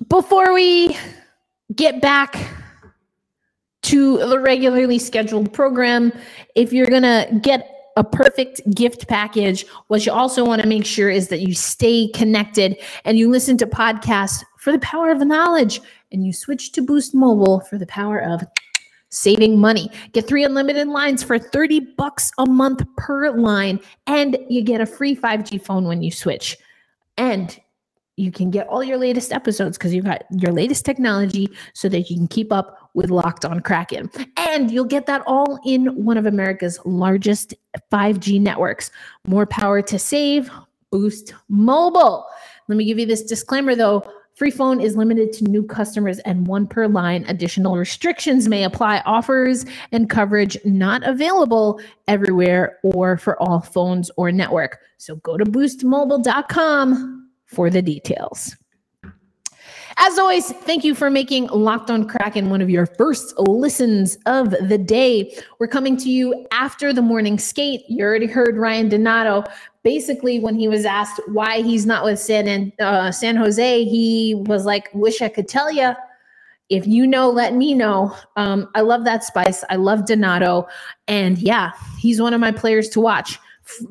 Before 0.08 0.54
we 0.54 0.98
get 1.76 2.02
back 2.02 2.50
to 3.84 4.18
the 4.18 4.40
regularly 4.40 5.00
scheduled 5.00 5.54
program, 5.54 6.12
if 6.56 6.72
you're 6.72 6.88
going 6.88 7.04
to 7.04 7.28
get 7.42 7.82
a 7.98 8.04
perfect 8.04 8.62
gift 8.74 9.08
package, 9.08 9.66
what 9.88 10.06
you 10.06 10.12
also 10.12 10.46
want 10.46 10.62
to 10.62 10.68
make 10.68 10.86
sure 10.86 11.10
is 11.10 11.28
that 11.28 11.42
you 11.42 11.54
stay 11.54 12.08
connected 12.14 12.78
and 13.04 13.18
you 13.18 13.30
listen 13.30 13.58
to 13.58 13.66
podcasts 13.66 14.44
for 14.58 14.72
the 14.72 14.80
power 14.80 15.12
of 15.12 15.20
knowledge 15.20 15.82
and 16.12 16.26
you 16.26 16.32
switch 16.32 16.72
to 16.72 16.82
Boost 16.82 17.14
Mobile 17.14 17.60
for 17.62 17.78
the 17.78 17.86
power 17.88 18.20
of 18.20 18.44
saving 19.12 19.60
money. 19.60 19.90
Get 20.14 20.28
three 20.28 20.44
unlimited 20.44 20.88
lines 20.88 21.22
for 21.22 21.38
30 21.38 21.82
bucks 21.98 22.32
a 22.38 22.46
month 22.46 22.82
per 22.98 23.30
line, 23.32 23.80
and 24.08 24.38
you 24.50 24.64
get 24.64 24.82
a 24.82 24.86
free 24.86 25.16
5G 25.16 25.64
phone 25.64 25.86
when 25.86 26.02
you 26.02 26.12
switch. 26.12 26.58
And 27.18 27.58
you 28.18 28.32
can 28.32 28.52
get 28.52 28.68
all 28.68 28.84
your 28.84 28.98
latest 28.98 29.32
episodes 29.32 29.78
because 29.78 29.94
you've 29.94 30.06
got 30.06 30.24
your 30.32 30.52
latest 30.52 30.86
technology 30.86 31.50
so 31.74 31.90
that 31.90 32.10
you 32.10 32.18
can 32.18 32.28
keep 32.28 32.52
up 32.52 32.90
with 32.94 33.10
Locked 33.10 33.46
on 33.46 33.62
Kraken. 33.62 34.10
And 34.38 34.70
you'll 34.70 34.86
get 34.86 35.06
that 35.06 35.24
all 35.26 35.60
in 35.66 35.88
one 36.04 36.18
of 36.18 36.26
America's 36.26 36.80
largest 36.86 37.54
5G 37.92 38.40
networks. 38.40 38.92
More 39.26 39.46
power 39.46 39.82
to 39.84 39.98
save, 39.98 40.52
boost 40.92 41.34
mobile. 41.50 42.26
Let 42.68 42.78
me 42.78 42.86
give 42.86 43.00
you 43.00 43.06
this 43.06 43.24
disclaimer 43.24 43.76
though. 43.76 44.10
Free 44.42 44.50
phone 44.50 44.82
is 44.82 44.98
limited 44.98 45.34
to 45.34 45.44
new 45.44 45.62
customers 45.62 46.18
and 46.26 46.48
one 46.48 46.66
per 46.66 46.88
line. 46.88 47.26
Additional 47.28 47.78
restrictions 47.78 48.48
may 48.48 48.64
apply. 48.64 49.04
Offers 49.06 49.68
and 49.92 50.10
coverage 50.10 50.58
not 50.66 51.04
available 51.04 51.80
everywhere 52.08 52.80
or 52.82 53.18
for 53.18 53.40
all 53.40 53.62
phones 53.62 54.10
or 54.18 54.32
network. 54.32 54.80
So 54.98 55.18
go 55.18 55.38
to 55.38 55.46
boostmobile.com 55.46 57.30
for 57.46 57.70
the 57.70 57.84
details. 57.84 58.56
As 59.98 60.18
always, 60.18 60.52
thank 60.52 60.84
you 60.84 60.96
for 60.96 61.12
making 61.12 61.46
Locked 61.48 61.92
on 61.92 62.08
Kraken 62.08 62.50
one 62.50 62.62
of 62.62 62.70
your 62.70 62.88
first 62.88 63.38
listens 63.38 64.18
of 64.26 64.50
the 64.50 64.78
day. 64.78 65.38
We're 65.60 65.68
coming 65.68 65.98
to 65.98 66.10
you 66.10 66.48
after 66.52 66.92
the 66.94 67.04
morning 67.04 67.38
skate. 67.38 67.84
You 67.88 68.04
already 68.04 68.26
heard 68.26 68.58
Ryan 68.58 68.90
Donato. 68.90 69.44
Basically, 69.84 70.40
when 70.40 70.56
he 70.56 70.68
was 70.68 70.86
asked 70.86 71.20
why 71.28 71.62
he's 71.62 71.86
not 71.86 72.04
with 72.04 72.20
San 72.20 72.48
and 72.48 72.72
uh, 72.80 73.12
San 73.12 73.36
Jose, 73.36 73.84
he 73.86 74.36
was 74.36 74.66
like, 74.66 74.90
"Wish 74.94 75.22
I 75.22 75.30
could 75.30 75.48
tell 75.48 75.72
you." 75.72 75.94
If 76.70 76.88
you 76.88 77.06
know, 77.06 77.30
let 77.30 77.54
me 77.54 77.74
know. 77.74 78.16
Um, 78.38 78.70
I 78.76 78.82
love 78.82 79.04
that 79.04 79.26
spice. 79.26 79.64
I 79.70 79.76
love 79.76 80.06
Donato, 80.06 80.68
and 81.08 81.38
yeah, 81.38 81.72
he's 81.98 82.22
one 82.22 82.34
of 82.34 82.40
my 82.40 82.52
players 82.52 82.90
to 82.90 83.02
watch. 83.02 83.38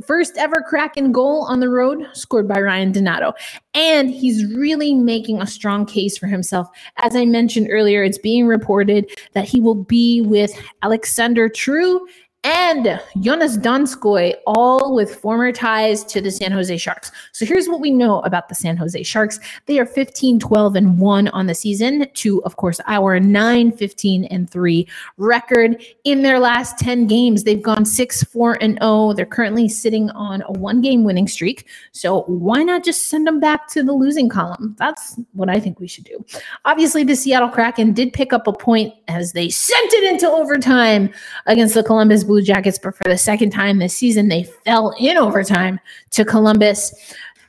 First 0.07 0.37
ever 0.37 0.63
Kraken 0.67 1.13
goal 1.13 1.45
on 1.45 1.61
the 1.61 1.69
road 1.69 2.07
scored 2.13 2.49
by 2.49 2.61
Ryan 2.61 2.93
Donato. 2.93 3.33
And 3.75 4.11
he's 4.11 4.45
really 4.55 4.95
making 4.95 5.41
a 5.41 5.47
strong 5.47 5.87
case 5.87 6.19
for 6.19 6.27
himself. 6.27 6.69
As 6.99 7.17
I 7.17 7.25
mentioned 7.25 7.69
earlier, 7.71 8.03
it's 8.03 8.19
being 8.19 8.47
reported 8.47 9.11
that 9.33 9.47
he 9.47 9.61
will 9.61 9.77
be 9.77 10.21
with 10.23 10.53
Alexander 10.83 11.49
True 11.49 12.07
and 12.43 12.87
Joonas 13.17 13.59
Donskoi, 13.59 14.35
all 14.47 14.95
with 14.95 15.17
former 15.17 15.53
ties 15.53 16.03
to 16.05 16.23
the 16.23 16.31
San 16.31 16.53
Jose 16.53 16.75
Sharks. 16.79 17.13
So 17.33 17.45
here's 17.45 17.69
what 17.69 17.81
we 17.81 17.91
know 17.91 18.21
about 18.21 18.49
the 18.49 18.55
San 18.55 18.79
Jose 18.79 19.03
Sharks. 19.03 19.39
They 19.67 19.79
are 19.79 19.85
15, 19.85 20.39
12, 20.39 20.75
and 20.75 20.99
1 20.99 21.29
on 21.29 21.47
the 21.47 21.55
season, 21.55 22.07
to, 22.15 22.43
of 22.45 22.57
course, 22.57 22.81
our 22.87 23.21
9, 23.21 23.73
15, 23.73 24.25
and 24.27 24.49
3 24.49 24.89
record. 25.19 25.85
In 26.05 26.23
their 26.23 26.39
last 26.39 26.79
10 26.79 27.07
games, 27.07 27.45
they've 27.45 27.61
gone 27.61 27.85
6, 27.85 28.25
4, 28.25 28.59
and 28.63 28.79
0. 28.81 29.13
They're 29.13 29.27
currently 29.27 29.69
sitting 29.69 30.09
on 30.11 30.43
a 30.47 30.53
one 30.53 30.81
game 30.81 31.05
winning 31.05 31.29
streak. 31.29 31.69
So 31.93 32.23
why 32.23 32.63
not 32.63 32.85
just 32.85 33.09
send 33.09 33.27
them 33.27 33.41
back 33.41 33.69
to 33.69 33.83
the 33.83 33.93
losing 33.93 34.31
column? 34.31 34.77
That's 34.79 35.21
what 35.35 35.51
I 35.51 35.61
think 35.61 35.79
we 35.79 35.89
should 35.89 36.05
do. 36.05 36.25
Obviously, 36.65 37.05
the 37.05 37.17
Seattle 37.17 37.51
Kraken 37.51 37.93
did 37.93 38.15
pick 38.15 38.33
up 38.33 38.47
a 38.47 38.53
point 38.53 38.95
as 39.09 39.33
they 39.33 39.51
sent 39.51 39.93
it 39.93 40.05
into 40.05 40.31
overtime 40.31 41.11
against 41.45 41.75
the 41.75 41.83
Columbus 41.83 42.25
Blue 42.31 42.43
Jackets, 42.43 42.79
but 42.79 42.95
for 42.95 43.03
the 43.11 43.19
second 43.19 43.51
time 43.51 43.79
this 43.79 43.97
season, 43.97 44.29
they 44.29 44.45
fell 44.45 44.95
in 45.01 45.17
overtime 45.17 45.81
to 46.11 46.25
Columbus. 46.25 46.95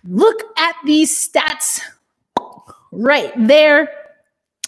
Look 0.03 0.41
at 0.57 0.75
these 0.85 1.29
stats 1.29 1.81
right 2.91 3.31
there. 3.37 3.87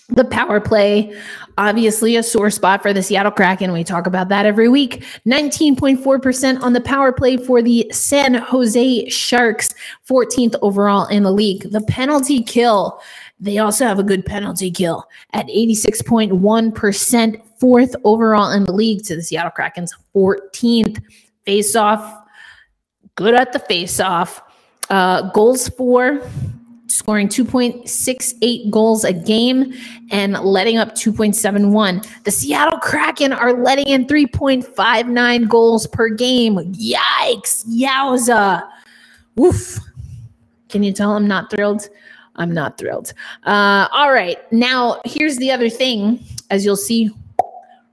The 0.09 0.25
power 0.25 0.59
play, 0.59 1.19
obviously 1.57 2.15
a 2.15 2.21
sore 2.21 2.51
spot 2.51 2.83
for 2.83 2.93
the 2.93 3.01
Seattle 3.01 3.31
Kraken. 3.31 3.71
We 3.71 3.83
talk 3.83 4.05
about 4.05 4.29
that 4.29 4.45
every 4.45 4.69
week. 4.69 5.03
19.4% 5.25 6.61
on 6.61 6.73
the 6.73 6.81
power 6.81 7.11
play 7.11 7.37
for 7.37 7.63
the 7.63 7.89
San 7.91 8.35
Jose 8.35 9.09
Sharks, 9.09 9.73
14th 10.07 10.53
overall 10.61 11.07
in 11.07 11.23
the 11.23 11.31
league. 11.31 11.71
The 11.71 11.81
penalty 11.81 12.43
kill, 12.43 13.01
they 13.39 13.57
also 13.57 13.87
have 13.87 13.97
a 13.97 14.03
good 14.03 14.27
penalty 14.27 14.69
kill 14.69 15.09
at 15.31 15.47
86.1%, 15.47 17.41
fourth 17.63 17.95
overall 18.03 18.51
in 18.51 18.65
the 18.65 18.73
league 18.73 19.05
to 19.05 19.15
the 19.15 19.21
Seattle 19.21 19.49
Kraken's 19.49 19.95
14th. 20.13 21.01
Face 21.45 21.77
off, 21.77 22.25
good 23.15 23.33
at 23.33 23.53
the 23.53 23.59
face 23.59 24.01
off. 24.01 24.41
Uh, 24.89 25.31
goals 25.31 25.69
for 25.69 26.21
scoring 26.87 27.29
2.68 27.29 28.69
goals 28.69 29.05
a 29.05 29.13
game 29.13 29.73
and 30.11 30.33
letting 30.39 30.77
up 30.77 30.89
2.71. 30.89 32.05
The 32.25 32.31
Seattle 32.31 32.79
Kraken 32.79 33.31
are 33.31 33.53
letting 33.53 33.87
in 33.87 34.07
3.59 34.07 35.47
goals 35.47 35.87
per 35.87 36.09
game. 36.09 36.57
Yikes. 36.73 37.65
Yowza. 37.65 38.67
Woof. 39.37 39.79
Can 40.67 40.83
you 40.83 40.91
tell 40.91 41.13
I'm 41.13 41.29
not 41.29 41.49
thrilled? 41.49 41.87
I'm 42.35 42.53
not 42.53 42.77
thrilled. 42.77 43.13
Uh, 43.45 43.87
all 43.93 44.11
right. 44.11 44.51
Now, 44.51 44.99
here's 45.05 45.37
the 45.37 45.49
other 45.49 45.69
thing. 45.69 46.19
As 46.49 46.65
you'll 46.65 46.75
see 46.75 47.09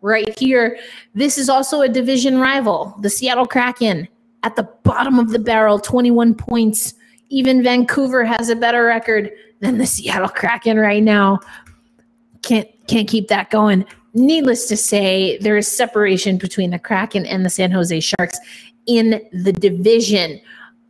right 0.01 0.39
here, 0.39 0.79
this 1.15 1.39
is 1.39 1.49
also 1.49 1.83
a 1.83 1.89
division 1.89 2.39
rival, 2.39 2.95
the 3.01 3.11
Seattle 3.11 3.47
Kraken, 3.47 4.09
at 4.43 4.57
the 4.57 4.69
bottom 4.83 5.19
of 5.19 5.31
the 5.31 5.39
barrel, 5.39 5.79
21 5.79 6.35
points. 6.35 6.95
Even 7.29 7.63
Vancouver 7.63 8.25
has 8.25 8.49
a 8.49 8.57
better 8.57 8.85
record 8.85 9.31
than 9.61 9.79
the 9.79 9.87
Seattle 9.87 10.29
Kraken 10.29 10.79
right 10.79 11.03
now. 11.03 11.39
Can't 12.43 12.69
can't 12.87 13.07
keep 13.07 13.29
that 13.29 13.51
going. 13.51 13.85
Needless 14.15 14.67
to 14.67 14.77
say, 14.77 15.39
there 15.39 15.57
is 15.57 15.69
separation 15.69 16.39
between 16.39 16.71
the 16.71 16.79
Kraken 16.79 17.25
and 17.27 17.45
the 17.45 17.51
San 17.51 17.71
Jose 17.71 18.01
Sharks 18.01 18.39
in 18.87 19.23
the 19.33 19.53
division. 19.53 20.41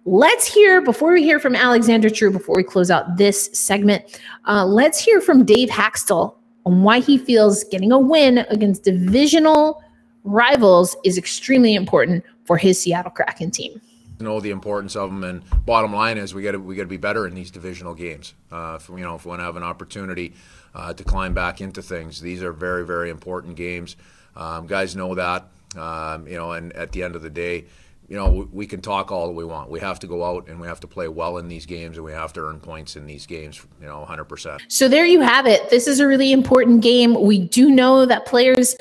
Let's 0.07 0.47
hear, 0.47 0.81
before 0.81 1.12
we 1.12 1.23
hear 1.23 1.38
from 1.38 1.55
Alexander 1.55 2.09
True, 2.09 2.31
before 2.31 2.55
we 2.57 2.62
close 2.62 2.90
out 2.90 3.19
this 3.19 3.50
segment, 3.52 4.19
uh, 4.49 4.64
let's 4.64 4.99
hear 4.99 5.21
from 5.21 5.45
Dave 5.45 5.69
Hakstol 5.69 6.35
on 6.67 6.83
why 6.83 7.00
he 7.00 7.19
feels 7.19 7.64
getting 7.64 7.93
a 7.93 7.99
win 7.99 8.38
against 8.50 8.85
divisional 8.85 9.83
rivals 10.25 10.97
is 11.05 11.17
extremely 11.17 11.75
important 11.75 12.25
for 12.45 12.57
his 12.57 12.81
Seattle 12.81 13.11
Kraken 13.11 13.50
team. 13.50 13.81
Know 14.19 14.38
the 14.38 14.50
importance 14.50 14.97
of 14.97 15.09
them, 15.09 15.25
and 15.25 15.43
bottom 15.64 15.95
line 15.95 16.19
is 16.19 16.35
we 16.35 16.43
got 16.43 16.52
to 16.52 16.59
we 16.59 16.76
got 16.76 16.83
to 16.83 16.88
be 16.88 16.99
better 16.99 17.26
in 17.26 17.35
these 17.35 17.50
divisional 17.50 17.95
games. 17.95 18.35
Uh, 18.52 18.76
if, 18.79 18.87
you 18.90 18.99
know, 18.99 19.14
if 19.14 19.25
we 19.25 19.31
want 19.31 19.40
to 19.40 19.45
have 19.45 19.57
an 19.57 19.62
opportunity 19.62 20.35
uh, 20.75 20.93
to 20.93 21.02
climb 21.05 21.33
back 21.33 21.62
into 21.62 21.81
things, 21.81 22.21
these 22.21 22.43
are 22.43 22.52
very 22.52 22.85
very 22.85 23.09
important 23.09 23.57
games. 23.57 23.97
Um, 24.37 24.67
guys 24.67 24.95
know 24.95 25.14
that, 25.14 25.47
um, 25.75 26.29
you 26.29 26.37
know, 26.37 26.52
and 26.52 26.71
at 26.75 26.93
the 26.93 27.02
end 27.02 27.17
of 27.17 27.23
the 27.23 27.31
day, 27.31 27.64
you 28.11 28.17
know, 28.17 28.49
we 28.52 28.67
can 28.67 28.83
talk 28.83 29.12
all 29.12 29.29
that 29.29 29.33
we 29.35 29.45
want. 29.45 29.71
We 29.71 29.79
have 29.79 30.00
to 30.00 30.09
go 30.09 30.25
out 30.25 30.49
and 30.49 30.61
we 30.61 30.67
have 30.67 30.81
to 30.81 30.88
play 30.88 31.07
well 31.07 31.38
in 31.38 31.47
these 31.47 31.64
games 31.64 31.97
and 31.97 32.05
we 32.05 32.11
have 32.11 32.33
to 32.33 32.40
earn 32.40 32.59
points 32.59 32.97
in 32.97 33.07
these 33.07 33.25
games, 33.25 33.64
you 33.81 33.87
know, 33.87 34.05
100%. 34.07 34.59
So 34.67 34.88
there 34.88 35.07
you 35.07 35.21
have 35.21 35.47
it. 35.47 35.71
This 35.71 35.87
is 35.87 36.00
a 36.00 36.09
really 36.09 36.33
important 36.33 36.83
game. 36.83 37.14
We 37.14 37.38
do 37.38 37.71
know 37.71 38.05
that 38.05 38.26
players, 38.26 38.75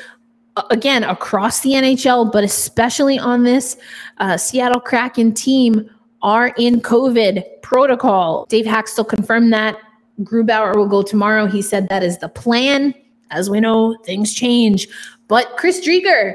again, 0.72 1.04
across 1.04 1.60
the 1.60 1.74
NHL, 1.74 2.32
but 2.32 2.44
especially 2.44 3.20
on 3.20 3.44
this 3.44 3.78
uh, 4.18 4.36
Seattle 4.36 4.82
Kraken 4.82 5.36
team, 5.36 5.88
are 6.24 6.48
in 6.58 6.82
COVID 6.82 7.44
protocol. 7.62 8.48
Dave 8.50 8.66
Hakstol 8.66 9.08
confirmed 9.08 9.54
that. 9.54 9.78
Grubauer 10.22 10.76
will 10.76 10.90
go 10.90 11.04
tomorrow. 11.04 11.46
He 11.46 11.62
said 11.62 11.88
that 11.90 12.02
is 12.04 12.18
the 12.18 12.30
plan. 12.30 12.96
As 13.30 13.48
we 13.48 13.60
know, 13.60 13.96
things 14.04 14.34
change. 14.34 14.88
But 15.28 15.56
Chris 15.56 15.80
Driedger, 15.88 16.34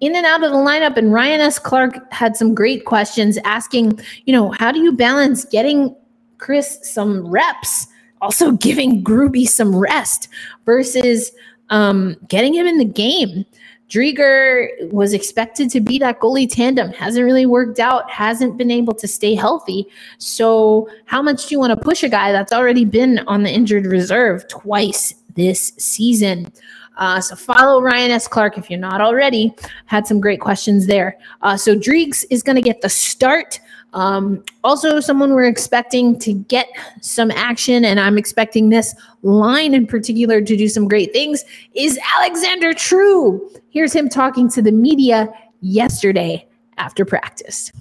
in 0.00 0.14
and 0.14 0.26
out 0.26 0.42
of 0.42 0.50
the 0.50 0.56
lineup. 0.56 0.96
And 0.96 1.12
Ryan 1.12 1.40
S. 1.40 1.58
Clark 1.58 2.12
had 2.12 2.36
some 2.36 2.54
great 2.54 2.84
questions 2.84 3.38
asking, 3.44 3.98
you 4.24 4.32
know, 4.32 4.50
how 4.52 4.72
do 4.72 4.80
you 4.80 4.92
balance 4.92 5.44
getting 5.44 5.94
Chris 6.38 6.78
some 6.82 7.26
reps, 7.26 7.86
also 8.20 8.52
giving 8.66 9.02
Gruby 9.02 9.46
some 9.46 9.74
rest 9.74 10.28
versus 10.64 11.32
um, 11.70 12.16
getting 12.28 12.54
him 12.54 12.66
in 12.66 12.78
the 12.78 12.84
game? 12.84 13.44
Driedger 13.88 14.68
was 14.90 15.12
expected 15.12 15.70
to 15.70 15.80
be 15.80 15.98
that 16.00 16.18
goalie 16.18 16.50
tandem, 16.50 16.90
hasn't 16.92 17.24
really 17.24 17.46
worked 17.46 17.78
out, 17.78 18.10
hasn't 18.10 18.56
been 18.56 18.70
able 18.70 18.94
to 18.94 19.06
stay 19.06 19.34
healthy. 19.34 19.86
So, 20.18 20.88
how 21.04 21.22
much 21.22 21.46
do 21.46 21.54
you 21.54 21.60
want 21.60 21.70
to 21.70 21.76
push 21.76 22.02
a 22.02 22.08
guy 22.08 22.32
that's 22.32 22.52
already 22.52 22.84
been 22.84 23.20
on 23.28 23.44
the 23.44 23.50
injured 23.50 23.86
reserve 23.86 24.46
twice 24.48 25.14
this 25.36 25.72
season? 25.78 26.52
Uh, 26.96 27.20
so 27.20 27.36
follow 27.36 27.80
Ryan 27.82 28.10
S. 28.10 28.26
Clark 28.26 28.58
if 28.58 28.70
you're 28.70 28.80
not 28.80 29.00
already. 29.00 29.54
Had 29.86 30.06
some 30.06 30.20
great 30.20 30.40
questions 30.40 30.86
there. 30.86 31.18
Uh, 31.42 31.56
so 31.56 31.76
Dreeks 31.76 32.24
is 32.30 32.42
going 32.42 32.56
to 32.56 32.62
get 32.62 32.80
the 32.80 32.88
start. 32.88 33.60
Um, 33.92 34.44
also, 34.62 35.00
someone 35.00 35.32
we're 35.32 35.44
expecting 35.44 36.18
to 36.18 36.34
get 36.34 36.68
some 37.00 37.30
action, 37.30 37.84
and 37.84 37.98
I'm 37.98 38.18
expecting 38.18 38.68
this 38.68 38.94
line 39.22 39.72
in 39.72 39.86
particular 39.86 40.40
to 40.42 40.56
do 40.56 40.68
some 40.68 40.86
great 40.86 41.12
things, 41.12 41.44
is 41.74 41.98
Alexander 42.16 42.74
True. 42.74 43.50
Here's 43.70 43.94
him 43.94 44.08
talking 44.08 44.50
to 44.50 44.60
the 44.60 44.72
media 44.72 45.28
yesterday 45.60 46.46
after 46.76 47.04
practice. 47.04 47.72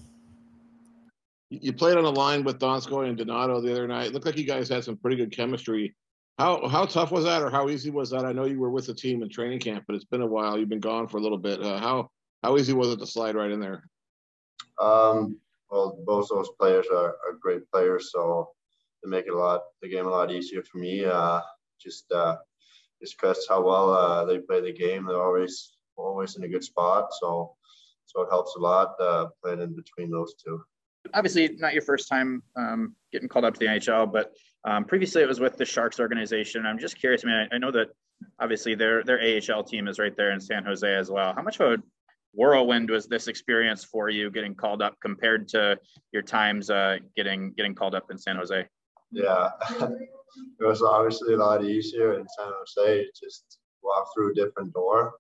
You 1.50 1.74
played 1.74 1.98
on 1.98 2.06
a 2.06 2.10
line 2.10 2.44
with 2.44 2.60
Donskoi 2.60 3.08
and 3.08 3.18
Donato 3.18 3.62
the 3.62 3.72
other 3.72 3.88
night. 3.88 4.08
It 4.08 4.14
looked 4.14 4.26
like 4.26 4.38
you 4.38 4.46
guys 4.46 4.70
had 4.70 4.84
some 4.84 4.98
pretty 4.98 5.18
good 5.18 5.32
chemistry 5.36 5.96
how 6.38 6.68
how 6.68 6.86
tough 6.86 7.12
was 7.12 7.24
that, 7.24 7.42
or 7.42 7.50
how 7.50 7.70
easy 7.70 7.90
was 7.90 8.10
that? 8.10 8.26
I 8.26 8.34
know 8.34 8.46
you 8.46 8.60
were 8.60 8.70
with 8.70 8.88
the 8.88 8.94
team 8.94 9.24
in 9.24 9.30
training 9.30 9.60
camp, 9.60 9.86
but 9.88 9.96
it's 9.96 10.06
been 10.06 10.22
a 10.22 10.28
while. 10.28 10.58
You've 10.58 10.70
been 10.70 10.80
gone 10.80 11.08
for 11.08 11.18
a 11.18 11.22
little 11.22 11.38
bit. 11.38 11.62
Uh, 11.62 11.78
how 11.78 12.10
how 12.44 12.58
easy 12.58 12.74
was 12.74 12.90
it 12.90 13.00
to 13.00 13.08
slide 13.08 13.36
right 13.36 13.52
in 13.52 13.60
there? 13.60 13.90
Um, 14.80 15.38
well, 15.72 15.98
both 16.06 16.30
those 16.30 16.50
players 16.60 16.88
are, 16.92 17.16
are 17.28 17.40
great 17.42 17.70
players, 17.72 18.12
so 18.12 18.50
to 19.04 19.10
make 19.10 19.28
it 19.28 19.34
a 19.34 19.38
lot 19.38 19.62
the 19.82 19.90
game 19.90 20.08
a 20.08 20.10
lot 20.10 20.32
easier 20.32 20.64
for 20.64 20.78
me. 20.78 21.06
Uh, 21.06 21.42
just 21.82 22.12
uh, 22.12 22.36
just 23.02 23.20
because 23.20 23.46
how 23.48 23.62
well 23.62 23.92
uh, 23.92 24.26
they 24.26 24.40
play 24.40 24.62
the 24.62 24.74
game, 24.74 25.06
they're 25.06 25.22
always 25.22 25.78
always 25.96 26.36
in 26.36 26.44
a 26.44 26.50
good 26.50 26.64
spot. 26.64 27.08
So 27.20 27.56
so 28.06 28.22
it 28.22 28.30
helps 28.30 28.56
a 28.58 28.60
lot 28.60 28.96
uh, 29.00 29.28
playing 29.42 29.62
in 29.62 29.76
between 29.76 30.12
those 30.12 30.36
two. 30.36 30.62
Obviously, 31.14 31.56
not 31.60 31.74
your 31.74 31.82
first 31.82 32.10
time 32.10 32.44
um, 32.56 32.96
getting 33.12 33.30
called 33.30 33.46
up 33.46 33.54
to 33.54 33.60
the 33.60 33.68
NHL, 33.68 34.12
but 34.12 34.34
um, 34.66 34.86
previously 34.86 35.22
it 35.22 35.28
was 35.28 35.40
with 35.40 35.58
the 35.58 35.66
Sharks 35.66 36.00
organization. 36.00 36.66
I'm 36.66 36.80
just 36.80 36.98
curious. 36.98 37.24
I 37.24 37.28
mean, 37.28 37.48
I, 37.52 37.56
I 37.56 37.58
know 37.60 37.72
that 37.72 37.88
obviously 38.40 38.76
their 38.76 39.04
their 39.04 39.20
AHL 39.20 39.64
team 39.64 39.88
is 39.88 40.00
right 40.00 40.16
there 40.18 40.32
in 40.32 40.40
San 40.40 40.66
Jose 40.66 40.96
as 40.96 41.10
well. 41.10 41.34
How 41.36 41.44
much 41.44 41.60
of 41.60 41.74
a 41.74 41.84
whirlwind 42.34 42.90
was 42.90 43.08
this 43.08 43.28
experience 43.28 43.84
for 43.84 44.10
you 44.10 44.30
getting 44.32 44.56
called 44.56 44.82
up 44.82 44.96
compared 45.02 45.48
to 45.50 45.78
your 46.12 46.22
times 46.24 46.70
uh, 46.70 46.98
getting 47.16 47.54
getting 47.54 47.76
called 47.76 47.96
up 47.96 48.10
in 48.10 48.18
San 48.18 48.38
Jose? 48.38 48.66
Yeah, 49.12 49.50
it 49.80 50.66
was 50.66 50.82
obviously 50.82 51.36
a 51.36 51.38
lot 51.38 51.64
easier 51.64 52.20
in 52.20 52.26
San 52.38 52.52
Jose. 52.52 53.06
Just 53.22 53.60
walk 53.84 54.08
through 54.14 54.32
a 54.32 54.36
different 54.36 54.74
door. 54.74 55.14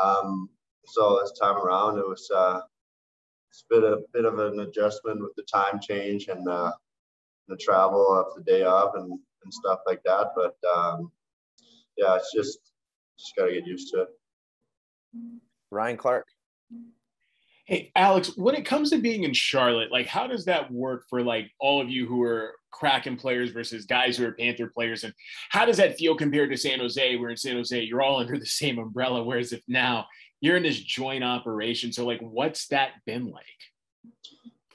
Um, 0.00 0.48
so 0.86 1.20
this 1.20 1.38
time 1.40 1.56
around, 1.56 1.98
it 1.98 2.06
was 2.06 2.30
uh, 2.34 2.60
it's 3.50 3.64
been 3.68 3.84
a 3.84 3.96
bit 4.12 4.24
of 4.24 4.38
an 4.38 4.60
adjustment 4.60 5.20
with 5.20 5.34
the 5.36 5.42
time 5.42 5.80
change 5.80 6.28
and 6.28 6.48
uh, 6.48 6.72
the 7.48 7.56
travel 7.56 8.06
of 8.08 8.34
the 8.36 8.42
day 8.42 8.64
off 8.64 8.94
and, 8.94 9.10
and 9.10 9.54
stuff 9.54 9.80
like 9.86 10.02
that. 10.04 10.32
But 10.34 10.56
um, 10.76 11.10
yeah, 11.96 12.16
it's 12.16 12.32
just 12.34 12.58
just 13.18 13.36
got 13.36 13.46
to 13.46 13.52
get 13.52 13.66
used 13.66 13.92
to 13.94 14.02
it. 14.02 14.08
Ryan 15.70 15.96
Clark. 15.96 16.26
Hey, 17.66 17.90
Alex, 17.96 18.36
when 18.36 18.54
it 18.54 18.66
comes 18.66 18.90
to 18.90 18.98
being 18.98 19.22
in 19.22 19.32
Charlotte, 19.32 19.90
like 19.90 20.06
how 20.06 20.26
does 20.26 20.44
that 20.44 20.70
work 20.70 21.04
for 21.08 21.22
like 21.22 21.50
all 21.58 21.80
of 21.80 21.88
you 21.88 22.06
who 22.06 22.22
are 22.22 22.54
Kraken 22.70 23.16
players 23.16 23.52
versus 23.52 23.86
guys 23.86 24.18
who 24.18 24.26
are 24.26 24.32
Panther 24.32 24.66
players? 24.66 25.04
And 25.04 25.14
how 25.48 25.64
does 25.64 25.78
that 25.78 25.96
feel 25.96 26.14
compared 26.14 26.50
to 26.50 26.58
San 26.58 26.80
Jose, 26.80 27.16
where 27.16 27.30
in 27.30 27.36
San 27.36 27.56
Jose 27.56 27.82
you're 27.82 28.02
all 28.02 28.18
under 28.20 28.38
the 28.38 28.46
same 28.46 28.78
umbrella, 28.78 29.22
whereas 29.22 29.52
if 29.52 29.62
now 29.66 30.06
you're 30.40 30.58
in 30.58 30.62
this 30.62 30.78
joint 30.80 31.24
operation. 31.24 31.90
So 31.90 32.04
like 32.04 32.20
what's 32.20 32.68
that 32.68 32.90
been 33.06 33.30
like? 33.30 33.44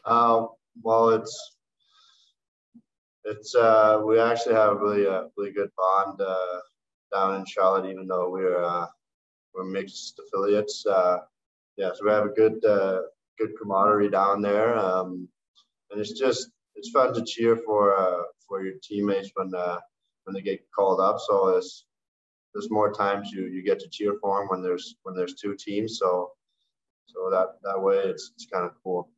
Uh, 0.03 0.47
well, 0.81 1.09
it's 1.09 1.57
it's 3.25 3.55
uh, 3.55 4.01
we 4.05 4.19
actually 4.19 4.55
have 4.55 4.73
a 4.73 4.75
really 4.75 5.07
uh, 5.07 5.23
really 5.37 5.51
good 5.51 5.69
bond 5.77 6.19
uh, 6.21 6.59
down 7.13 7.35
in 7.35 7.45
Charlotte, 7.45 7.89
even 7.89 8.07
though 8.07 8.29
we're 8.29 8.63
uh, 8.63 8.87
we're 9.53 9.65
mixed 9.65 10.19
affiliates. 10.19 10.85
Uh, 10.85 11.19
yeah, 11.77 11.91
so 11.93 12.05
we 12.05 12.11
have 12.11 12.25
a 12.25 12.29
good 12.29 12.63
uh, 12.65 13.01
good 13.37 13.51
camaraderie 13.59 14.09
down 14.09 14.41
there, 14.41 14.77
um, 14.77 15.27
and 15.91 15.99
it's 15.99 16.17
just 16.17 16.49
it's 16.75 16.89
fun 16.91 17.13
to 17.13 17.23
cheer 17.25 17.57
for 17.57 17.97
uh, 17.97 18.23
for 18.47 18.63
your 18.63 18.75
teammates 18.81 19.31
when 19.35 19.53
uh, 19.55 19.79
when 20.23 20.33
they 20.33 20.41
get 20.41 20.65
called 20.75 20.99
up. 20.99 21.17
So 21.19 21.49
it's 21.49 21.85
there's 22.53 22.71
more 22.71 22.91
times 22.93 23.31
you 23.31 23.45
you 23.47 23.63
get 23.63 23.79
to 23.79 23.89
cheer 23.89 24.15
for 24.21 24.39
them 24.39 24.47
when 24.49 24.61
there's 24.61 24.95
when 25.03 25.15
there's 25.15 25.35
two 25.35 25.55
teams. 25.55 25.97
So 25.99 26.31
so 27.05 27.29
that 27.31 27.55
that 27.63 27.81
way 27.81 27.97
it's 27.97 28.31
it's 28.35 28.47
kind 28.47 28.65
of 28.65 28.71
cool. 28.83 29.09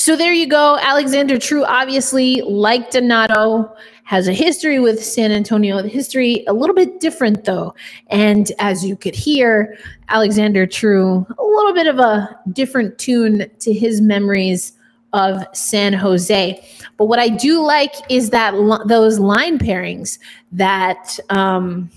So 0.00 0.16
there 0.16 0.32
you 0.32 0.46
go. 0.46 0.78
Alexander 0.80 1.38
True, 1.38 1.62
obviously, 1.62 2.40
like 2.40 2.90
Donato, 2.90 3.70
has 4.04 4.28
a 4.28 4.32
history 4.32 4.78
with 4.78 5.04
San 5.04 5.30
Antonio. 5.30 5.82
The 5.82 5.90
history 5.90 6.42
a 6.48 6.54
little 6.54 6.74
bit 6.74 7.00
different 7.00 7.44
though. 7.44 7.74
And 8.06 8.50
as 8.58 8.82
you 8.82 8.96
could 8.96 9.14
hear, 9.14 9.76
Alexander 10.08 10.66
True, 10.66 11.26
a 11.38 11.44
little 11.44 11.74
bit 11.74 11.86
of 11.86 11.98
a 11.98 12.34
different 12.50 12.98
tune 12.98 13.50
to 13.58 13.74
his 13.74 14.00
memories 14.00 14.72
of 15.12 15.44
San 15.52 15.92
Jose. 15.92 16.66
But 16.96 17.04
what 17.04 17.18
I 17.18 17.28
do 17.28 17.62
like 17.62 17.92
is 18.08 18.30
that 18.30 18.54
lo- 18.54 18.82
those 18.86 19.18
line 19.18 19.58
pairings 19.58 20.18
that 20.52 21.18
um, 21.28 21.90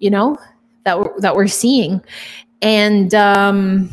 you 0.00 0.10
know 0.10 0.38
that 0.84 0.98
we're, 0.98 1.20
that 1.20 1.34
we're 1.34 1.48
seeing, 1.48 2.02
and 2.60 3.14
um, 3.14 3.88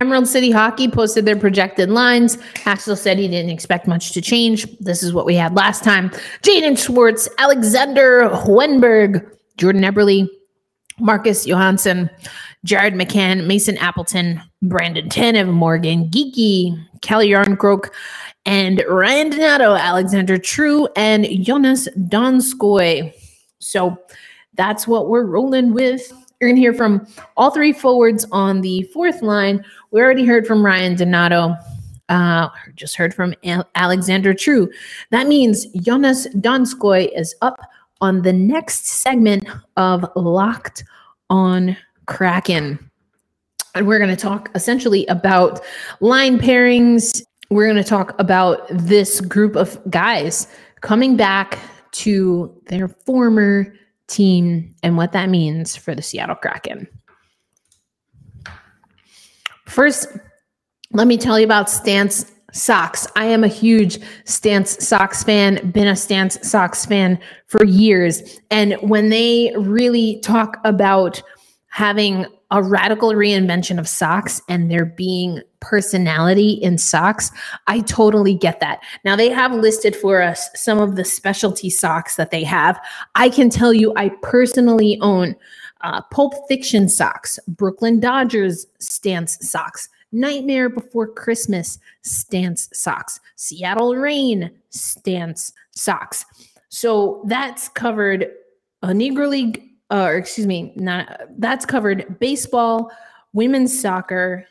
Emerald 0.00 0.26
City 0.26 0.50
Hockey 0.50 0.88
posted 0.88 1.24
their 1.24 1.36
projected 1.36 1.88
lines. 1.88 2.36
Axel 2.66 2.96
said 2.96 3.18
he 3.18 3.28
didn't 3.28 3.50
expect 3.50 3.86
much 3.86 4.12
to 4.12 4.20
change. 4.20 4.66
This 4.78 5.02
is 5.02 5.12
what 5.12 5.26
we 5.26 5.34
had 5.34 5.54
last 5.54 5.84
time: 5.84 6.10
Jaden 6.42 6.76
Schwartz, 6.76 7.28
Alexander 7.38 8.28
Wennberg, 8.30 9.26
Jordan 9.56 9.82
Eberle, 9.82 10.28
Marcus 10.98 11.46
Johansson, 11.46 12.10
Jared 12.64 12.94
McCann, 12.94 13.46
Mason 13.46 13.76
Appleton, 13.78 14.40
Brandon 14.62 15.08
Tanev, 15.08 15.52
Morgan 15.52 16.08
Geekie, 16.10 16.76
Calle 17.02 17.26
Järnkrok, 17.26 17.90
and 18.46 18.84
Ryan 18.88 19.30
Donato, 19.30 19.74
Alexander 19.74 20.38
True, 20.38 20.88
and 20.96 21.24
Joonas 21.24 21.88
Donskoi. 22.08 23.12
So 23.60 23.96
that's 24.54 24.86
what 24.86 25.08
we're 25.08 25.24
rolling 25.24 25.72
with. 25.72 26.12
You're 26.40 26.50
going 26.50 26.56
to 26.56 26.60
hear 26.60 26.74
from 26.74 27.06
all 27.36 27.50
three 27.50 27.72
forwards 27.72 28.26
on 28.32 28.60
the 28.60 28.82
fourth 28.84 29.22
line. 29.22 29.64
We 29.90 30.00
already 30.00 30.24
heard 30.24 30.46
from 30.46 30.64
Ryan 30.64 30.96
Donato. 30.96 31.54
Uh, 32.08 32.48
just 32.74 32.96
heard 32.96 33.14
from 33.14 33.34
Alexander 33.74 34.34
True. 34.34 34.70
That 35.10 35.26
means 35.26 35.66
Joonas 35.74 36.26
Donskoi 36.34 37.10
is 37.18 37.34
up 37.40 37.58
on 38.00 38.22
the 38.22 38.32
next 38.32 38.86
segment 38.86 39.48
of 39.76 40.04
Locked 40.14 40.84
on 41.30 41.76
Kraken. 42.06 42.90
And 43.74 43.86
we're 43.86 43.98
going 43.98 44.10
to 44.10 44.16
talk 44.16 44.50
essentially 44.54 45.06
about 45.06 45.60
line 46.00 46.38
pairings. 46.38 47.22
We're 47.50 47.66
going 47.66 47.82
to 47.82 47.88
talk 47.88 48.14
about 48.20 48.66
this 48.70 49.20
group 49.20 49.56
of 49.56 49.80
guys 49.90 50.46
coming 50.82 51.16
back 51.16 51.58
to 51.92 52.54
their 52.66 52.88
former 52.88 53.74
team 54.08 54.74
and 54.82 54.96
what 54.96 55.12
that 55.12 55.28
means 55.28 55.76
for 55.76 55.94
the 55.94 56.02
Seattle 56.02 56.36
Kraken. 56.36 56.86
First, 59.66 60.08
let 60.92 61.06
me 61.06 61.16
tell 61.16 61.38
you 61.38 61.44
about 61.44 61.70
Stance 61.70 62.30
Socks. 62.52 63.06
I 63.16 63.24
am 63.24 63.42
a 63.42 63.48
huge 63.48 63.98
Stance 64.24 64.86
Socks 64.86 65.24
fan, 65.24 65.70
been 65.72 65.88
a 65.88 65.96
Stance 65.96 66.38
Socks 66.48 66.86
fan 66.86 67.18
for 67.48 67.64
years. 67.64 68.40
And 68.50 68.74
when 68.82 69.08
they 69.08 69.52
really 69.58 70.20
talk 70.20 70.58
about 70.64 71.20
having 71.68 72.26
a 72.50 72.62
radical 72.62 73.10
reinvention 73.10 73.78
of 73.78 73.88
socks 73.88 74.40
and 74.48 74.70
there 74.70 74.84
being 74.84 75.40
personality 75.60 76.52
in 76.52 76.78
socks, 76.78 77.30
I 77.66 77.80
totally 77.80 78.34
get 78.34 78.60
that. 78.60 78.82
Now, 79.04 79.16
they 79.16 79.30
have 79.30 79.52
listed 79.52 79.96
for 79.96 80.22
us 80.22 80.48
some 80.54 80.78
of 80.78 80.96
the 80.96 81.04
specialty 81.04 81.70
socks 81.70 82.16
that 82.16 82.30
they 82.30 82.44
have. 82.44 82.78
I 83.14 83.28
can 83.28 83.50
tell 83.50 83.72
you, 83.72 83.92
I 83.96 84.10
personally 84.22 84.98
own 85.00 85.34
uh, 85.80 86.00
Pulp 86.10 86.34
Fiction 86.48 86.88
socks, 86.88 87.38
Brooklyn 87.48 88.00
Dodgers 88.00 88.66
stance 88.78 89.38
socks, 89.40 89.88
Nightmare 90.12 90.68
Before 90.68 91.08
Christmas 91.08 91.78
stance 92.02 92.68
socks, 92.72 93.20
Seattle 93.36 93.96
Rain 93.96 94.50
stance 94.70 95.52
socks. 95.72 96.24
So 96.68 97.22
that's 97.26 97.68
covered 97.68 98.28
a 98.82 98.88
Negro 98.88 99.28
League 99.28 99.73
uh, 99.90 100.04
or 100.04 100.16
excuse 100.16 100.46
me, 100.46 100.72
not 100.76 101.20
that's 101.38 101.66
covered 101.66 102.18
baseball, 102.18 102.90
women's 103.32 103.78
soccer, 103.78 104.46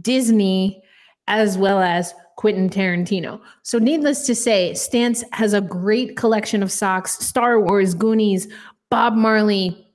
Disney, 0.00 0.82
as 1.28 1.56
well 1.56 1.80
as 1.80 2.14
Quentin 2.36 2.68
Tarantino. 2.68 3.40
So, 3.62 3.78
needless 3.78 4.26
to 4.26 4.34
say, 4.34 4.74
Stance 4.74 5.24
has 5.32 5.52
a 5.52 5.60
great 5.60 6.16
collection 6.16 6.62
of 6.62 6.72
socks. 6.72 7.24
Star 7.24 7.60
Wars, 7.60 7.94
Goonies, 7.94 8.48
Bob 8.90 9.14
Marley, 9.14 9.86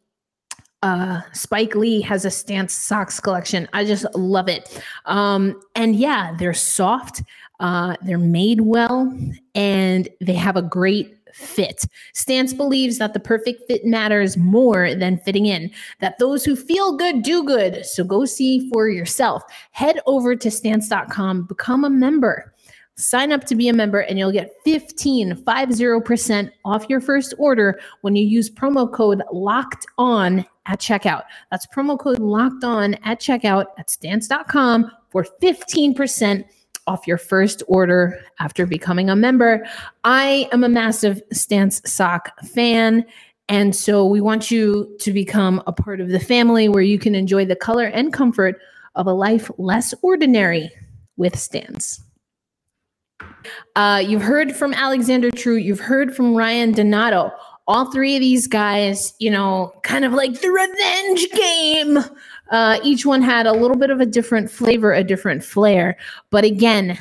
uh, 0.82 1.22
Spike 1.34 1.76
Lee 1.76 2.02
has 2.02 2.26
a 2.26 2.32
Stance 2.32 2.74
socks 2.74 3.20
collection. 3.20 3.68
I 3.74 3.86
just 3.86 4.06
love 4.16 4.48
it. 4.48 4.82
Um, 5.06 5.60
and 5.76 5.96
yeah, 5.96 6.36
they're 6.38 6.54
soft, 6.54 7.22
uh, 7.60 7.96
they're 8.02 8.18
made 8.18 8.62
well, 8.62 9.14
and 9.56 10.08
they 10.22 10.34
have 10.34 10.56
a 10.56 10.62
great 10.62 11.18
fit. 11.34 11.86
Stance 12.14 12.54
believes 12.54 12.98
that 12.98 13.14
the 13.14 13.20
perfect 13.20 13.64
fit 13.68 13.86
matters 13.86 14.38
more 14.38 14.96
than 14.96 15.18
fitting 15.18 15.46
in, 15.46 15.72
that 16.00 16.20
those 16.20 16.44
who 16.44 16.56
feel 16.56 16.96
good 16.96 17.22
do 17.22 17.44
good. 17.44 17.86
So 17.86 18.04
go 18.04 18.26
see 18.26 18.70
for 18.72 18.90
yourself. 18.90 19.44
Head 19.72 20.00
over 20.06 20.36
to 20.36 20.52
stance.com, 20.52 21.44
become 21.44 21.84
a 21.84 21.90
member. 21.90 22.54
Sign 23.00 23.32
up 23.32 23.46
to 23.46 23.56
be 23.56 23.70
a 23.70 23.74
member 23.74 24.00
and 24.00 24.20
you'll 24.20 24.32
get 24.32 24.52
15 24.66 25.34
50% 25.46 26.52
off 26.66 26.90
your 26.90 27.00
first 27.00 27.34
order 27.38 27.80
when 28.02 28.16
you 28.16 28.26
use 28.26 28.50
promo 28.50 28.92
code 28.92 29.24
locked 29.32 29.86
on 29.98 30.46
at 30.66 30.80
checkout. 30.80 31.24
That's 31.50 31.66
promo 31.68 31.98
code 31.98 32.20
locked 32.20 32.66
on 32.66 32.96
at 32.96 33.22
checkout 33.22 33.68
at 33.78 33.90
stance.com 33.90 34.92
for 35.10 35.26
15% 35.42 36.44
off 36.90 37.06
your 37.06 37.20
first 37.20 37.62
order 37.68 38.20
after 38.40 38.66
becoming 38.66 39.12
a 39.12 39.16
member. 39.16 39.64
I 40.04 40.50
am 40.52 40.64
a 40.64 40.70
massive 40.70 41.22
Stance 41.32 41.82
Sock 41.86 42.32
fan. 42.44 43.06
And 43.48 43.76
so 43.76 44.06
we 44.06 44.22
want 44.22 44.50
you 44.50 44.96
to 45.00 45.14
become 45.14 45.62
a 45.68 45.72
part 45.72 46.02
of 46.02 46.10
the 46.10 46.20
family 46.20 46.68
where 46.68 46.82
you 46.82 46.98
can 46.98 47.14
enjoy 47.14 47.46
the 47.46 47.56
color 47.56 47.86
and 47.86 48.12
comfort 48.12 48.60
of 48.96 49.06
a 49.06 49.14
life 49.14 49.52
less 49.60 49.94
ordinary 50.02 50.72
with 51.16 51.38
Stance. 51.38 52.02
Uh, 53.76 54.04
you've 54.06 54.24
heard 54.24 54.56
from 54.56 54.74
Alexander 54.74 55.30
True. 55.30 55.58
You've 55.58 55.80
heard 55.80 56.16
from 56.16 56.36
Ryan 56.36 56.72
Donato. 56.72 57.32
All 57.68 57.92
three 57.92 58.16
of 58.16 58.22
these 58.22 58.48
guys, 58.48 59.14
you 59.20 59.30
know, 59.30 59.74
kind 59.84 60.06
of 60.06 60.14
like 60.14 60.42
the 60.42 60.50
revenge 60.50 61.32
game. 61.34 62.00
Uh, 62.52 62.80
each 62.84 63.06
one 63.06 63.22
had 63.22 63.46
a 63.46 63.54
little 63.54 63.78
bit 63.78 63.90
of 63.90 64.00
a 64.00 64.06
different 64.06 64.50
flavor, 64.50 64.94
a 64.94 65.04
different 65.04 65.44
flair. 65.44 65.98
But 66.30 66.44
again, 66.44 66.98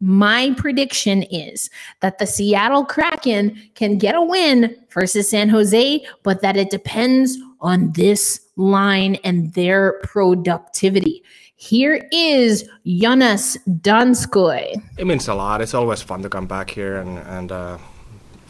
my 0.00 0.52
prediction 0.56 1.22
is 1.24 1.70
that 2.00 2.18
the 2.18 2.26
Seattle 2.26 2.84
Kraken 2.84 3.56
can 3.74 3.96
get 3.96 4.14
a 4.14 4.22
win 4.22 4.76
versus 4.90 5.30
San 5.30 5.48
Jose, 5.48 6.04
but 6.22 6.42
that 6.42 6.56
it 6.56 6.70
depends 6.70 7.38
on 7.60 7.92
this 7.92 8.40
line 8.56 9.16
and 9.24 9.52
their 9.54 9.94
productivity. 10.02 11.22
Here 11.56 12.06
is 12.12 12.68
Joonas 12.86 13.56
Donskoi. 13.80 14.74
It 14.98 15.06
means 15.06 15.26
a 15.28 15.34
lot. 15.34 15.62
It's 15.62 15.72
always 15.72 16.02
fun 16.02 16.22
to 16.22 16.28
come 16.28 16.46
back 16.46 16.68
here 16.68 16.96
and 16.98 17.18
and 17.18 17.50
uh, 17.50 17.78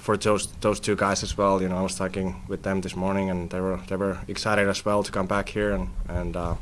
for 0.07 0.17
those 0.17 0.47
those 0.61 0.81
two 0.81 0.97
guys 0.97 1.23
as 1.23 1.37
well. 1.37 1.61
You 1.61 1.69
know, 1.69 1.79
I 1.79 1.83
was 1.83 1.97
talking 1.97 2.37
with 2.49 2.63
them 2.63 2.81
this 2.81 2.95
morning, 2.95 3.31
and 3.31 3.51
they 3.51 3.61
were 3.61 3.81
they 3.89 3.97
were 3.97 4.19
excited 4.29 4.69
as 4.69 4.85
well 4.85 5.03
to 5.03 5.13
come 5.13 5.27
back 5.27 5.49
here 5.49 5.73
and 5.73 5.89
and. 6.09 6.37
Uh, 6.37 6.55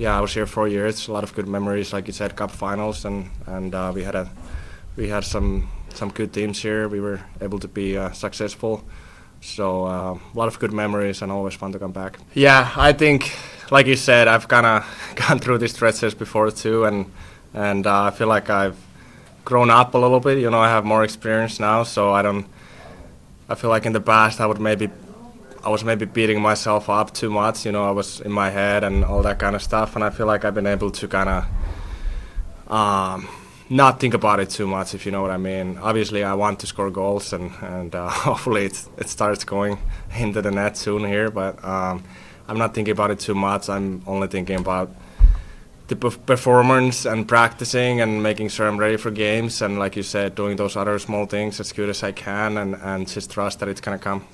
yeah, 0.00 0.16
I 0.16 0.20
was 0.22 0.32
here 0.32 0.46
four 0.46 0.66
years. 0.66 1.08
A 1.08 1.12
lot 1.12 1.24
of 1.24 1.34
good 1.34 1.46
memories, 1.46 1.92
like 1.92 2.06
you 2.06 2.14
said, 2.14 2.34
cup 2.34 2.50
finals, 2.50 3.04
and 3.04 3.28
and 3.46 3.74
uh, 3.74 3.92
we 3.94 4.02
had 4.02 4.14
a 4.14 4.30
we 4.96 5.10
had 5.10 5.24
some 5.24 5.68
some 5.94 6.10
good 6.10 6.32
teams 6.32 6.62
here. 6.62 6.88
We 6.88 7.00
were 7.00 7.20
able 7.40 7.58
to 7.58 7.68
be 7.68 7.98
uh, 7.98 8.12
successful. 8.12 8.82
So 9.42 9.84
uh, 9.84 10.14
a 10.14 10.38
lot 10.38 10.48
of 10.48 10.58
good 10.58 10.72
memories 10.72 11.22
and 11.22 11.32
always 11.32 11.54
fun 11.54 11.72
to 11.72 11.78
come 11.78 11.92
back. 11.92 12.18
Yeah, 12.34 12.72
I 12.76 12.92
think, 12.92 13.30
like 13.70 13.86
you 13.86 13.96
said, 13.96 14.28
I've 14.28 14.48
kind 14.48 14.66
of 14.66 14.84
gone 15.28 15.38
through 15.38 15.58
these 15.58 15.74
stretches 15.74 16.14
before 16.14 16.50
too, 16.50 16.86
and 16.86 17.04
and 17.52 17.86
uh, 17.86 18.04
I 18.04 18.10
feel 18.10 18.28
like 18.28 18.48
I've 18.48 18.78
grown 19.44 19.70
up 19.70 19.94
a 19.94 19.98
little 19.98 20.20
bit. 20.20 20.38
You 20.38 20.50
know, 20.50 20.60
I 20.60 20.68
have 20.68 20.86
more 20.86 21.04
experience 21.04 21.60
now, 21.60 21.84
so 21.84 22.14
I 22.14 22.22
don't. 22.22 22.46
I 23.50 23.56
feel 23.56 23.68
like 23.68 23.84
in 23.84 23.92
the 23.92 24.00
past 24.00 24.40
I 24.40 24.46
would 24.46 24.60
maybe 24.60 24.88
I 25.64 25.68
was 25.68 25.84
maybe 25.84 26.06
beating 26.06 26.40
myself 26.40 26.88
up 26.88 27.12
too 27.12 27.30
much. 27.30 27.66
You 27.66 27.72
know, 27.72 27.84
I 27.84 27.90
was 27.90 28.20
in 28.20 28.32
my 28.32 28.48
head 28.48 28.84
and 28.84 29.04
all 29.04 29.22
that 29.22 29.38
kind 29.38 29.54
of 29.54 29.62
stuff. 29.62 29.94
And 29.94 30.04
I 30.04 30.10
feel 30.10 30.26
like 30.26 30.44
I've 30.44 30.54
been 30.54 30.66
able 30.66 30.90
to 30.92 31.08
kind 31.08 31.28
of 31.28 32.72
um, 32.72 33.28
not 33.68 34.00
think 34.00 34.14
about 34.14 34.40
it 34.40 34.50
too 34.50 34.66
much, 34.66 34.94
if 34.94 35.04
you 35.04 35.12
know 35.12 35.20
what 35.20 35.32
I 35.32 35.36
mean. 35.36 35.76
Obviously, 35.78 36.22
I 36.24 36.34
want 36.34 36.60
to 36.60 36.66
score 36.66 36.90
goals, 36.90 37.32
and 37.32 37.50
and 37.60 37.94
uh, 37.94 38.08
hopefully 38.26 38.66
it 38.66 38.84
it 38.96 39.08
starts 39.08 39.44
going 39.44 39.78
into 40.16 40.40
the 40.40 40.50
net 40.50 40.76
soon 40.76 41.04
here. 41.04 41.30
But 41.30 41.62
um, 41.64 42.04
I'm 42.48 42.58
not 42.58 42.72
thinking 42.72 42.92
about 42.92 43.10
it 43.10 43.18
too 43.18 43.34
much. 43.34 43.68
I'm 43.68 44.02
only 44.06 44.28
thinking 44.28 44.60
about 44.60 44.90
the 45.90 45.96
performance 45.96 47.04
and 47.04 47.28
practicing 47.28 48.00
and 48.00 48.22
making 48.22 48.48
sure 48.48 48.66
I'm 48.66 48.78
ready 48.78 48.96
for 48.96 49.10
games. 49.10 49.60
And 49.60 49.78
like 49.78 49.96
you 49.96 50.02
said, 50.02 50.34
doing 50.34 50.56
those 50.56 50.76
other 50.76 50.98
small 50.98 51.26
things 51.26 51.60
as 51.60 51.72
good 51.72 51.90
as 51.90 52.02
I 52.02 52.12
can, 52.12 52.56
and 52.56 52.76
and 52.76 53.06
just 53.06 53.30
trust 53.30 53.58
that 53.60 53.68
it's 53.68 53.80
gonna 53.80 53.98
come. 53.98 54.24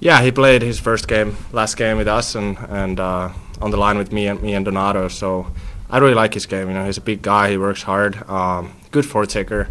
Yeah, 0.00 0.22
he 0.22 0.30
played 0.30 0.62
his 0.62 0.80
first 0.80 1.08
game, 1.08 1.36
last 1.52 1.76
game 1.76 1.96
with 1.96 2.08
us, 2.08 2.34
and 2.34 2.56
and 2.68 2.98
uh, 3.00 3.30
on 3.60 3.70
the 3.70 3.76
line 3.76 3.98
with 3.98 4.12
me 4.12 4.28
and 4.28 4.40
me 4.42 4.54
and 4.54 4.64
Donato. 4.64 5.08
So 5.08 5.46
I 5.90 5.98
really 5.98 6.14
like 6.14 6.34
his 6.34 6.46
game. 6.46 6.68
You 6.68 6.74
know, 6.74 6.86
he's 6.86 6.98
a 6.98 7.02
big 7.02 7.22
guy. 7.22 7.50
He 7.50 7.58
works 7.58 7.82
hard. 7.82 8.16
Um, 8.28 8.72
good 8.90 9.04
forechecker, 9.04 9.68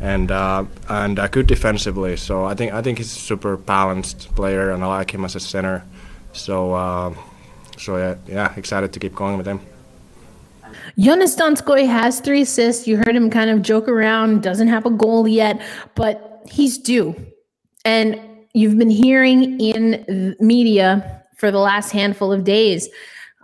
and 0.00 0.30
uh, 0.30 0.64
and 0.88 1.18
uh, 1.18 1.28
good 1.28 1.46
defensively. 1.46 2.16
So 2.16 2.44
I 2.44 2.54
think 2.54 2.72
I 2.72 2.82
think 2.82 2.98
he's 2.98 3.16
a 3.16 3.18
super 3.18 3.56
balanced 3.56 4.34
player, 4.34 4.70
and 4.70 4.84
I 4.84 4.86
like 4.86 5.14
him 5.14 5.24
as 5.24 5.34
a 5.34 5.40
center. 5.40 5.84
So 6.32 6.74
uh, 6.74 7.14
so 7.78 7.96
yeah, 7.96 8.16
yeah, 8.26 8.54
excited 8.56 8.92
to 8.92 9.00
keep 9.00 9.14
going 9.14 9.38
with 9.38 9.46
him. 9.46 9.60
Joonas 10.96 11.36
Donskoi 11.36 11.86
has 11.86 12.20
three 12.20 12.42
assists. 12.42 12.86
You 12.86 12.96
heard 12.98 13.14
him 13.14 13.30
kind 13.30 13.50
of 13.50 13.62
joke 13.62 13.88
around, 13.88 14.42
doesn't 14.42 14.68
have 14.68 14.86
a 14.86 14.90
goal 14.90 15.28
yet, 15.28 15.60
but 15.94 16.42
he's 16.50 16.78
due. 16.78 17.14
And 17.84 18.20
you've 18.54 18.78
been 18.78 18.90
hearing 18.90 19.60
in 19.60 20.36
media 20.40 21.24
for 21.36 21.50
the 21.50 21.58
last 21.58 21.90
handful 21.92 22.32
of 22.32 22.44
days 22.44 22.88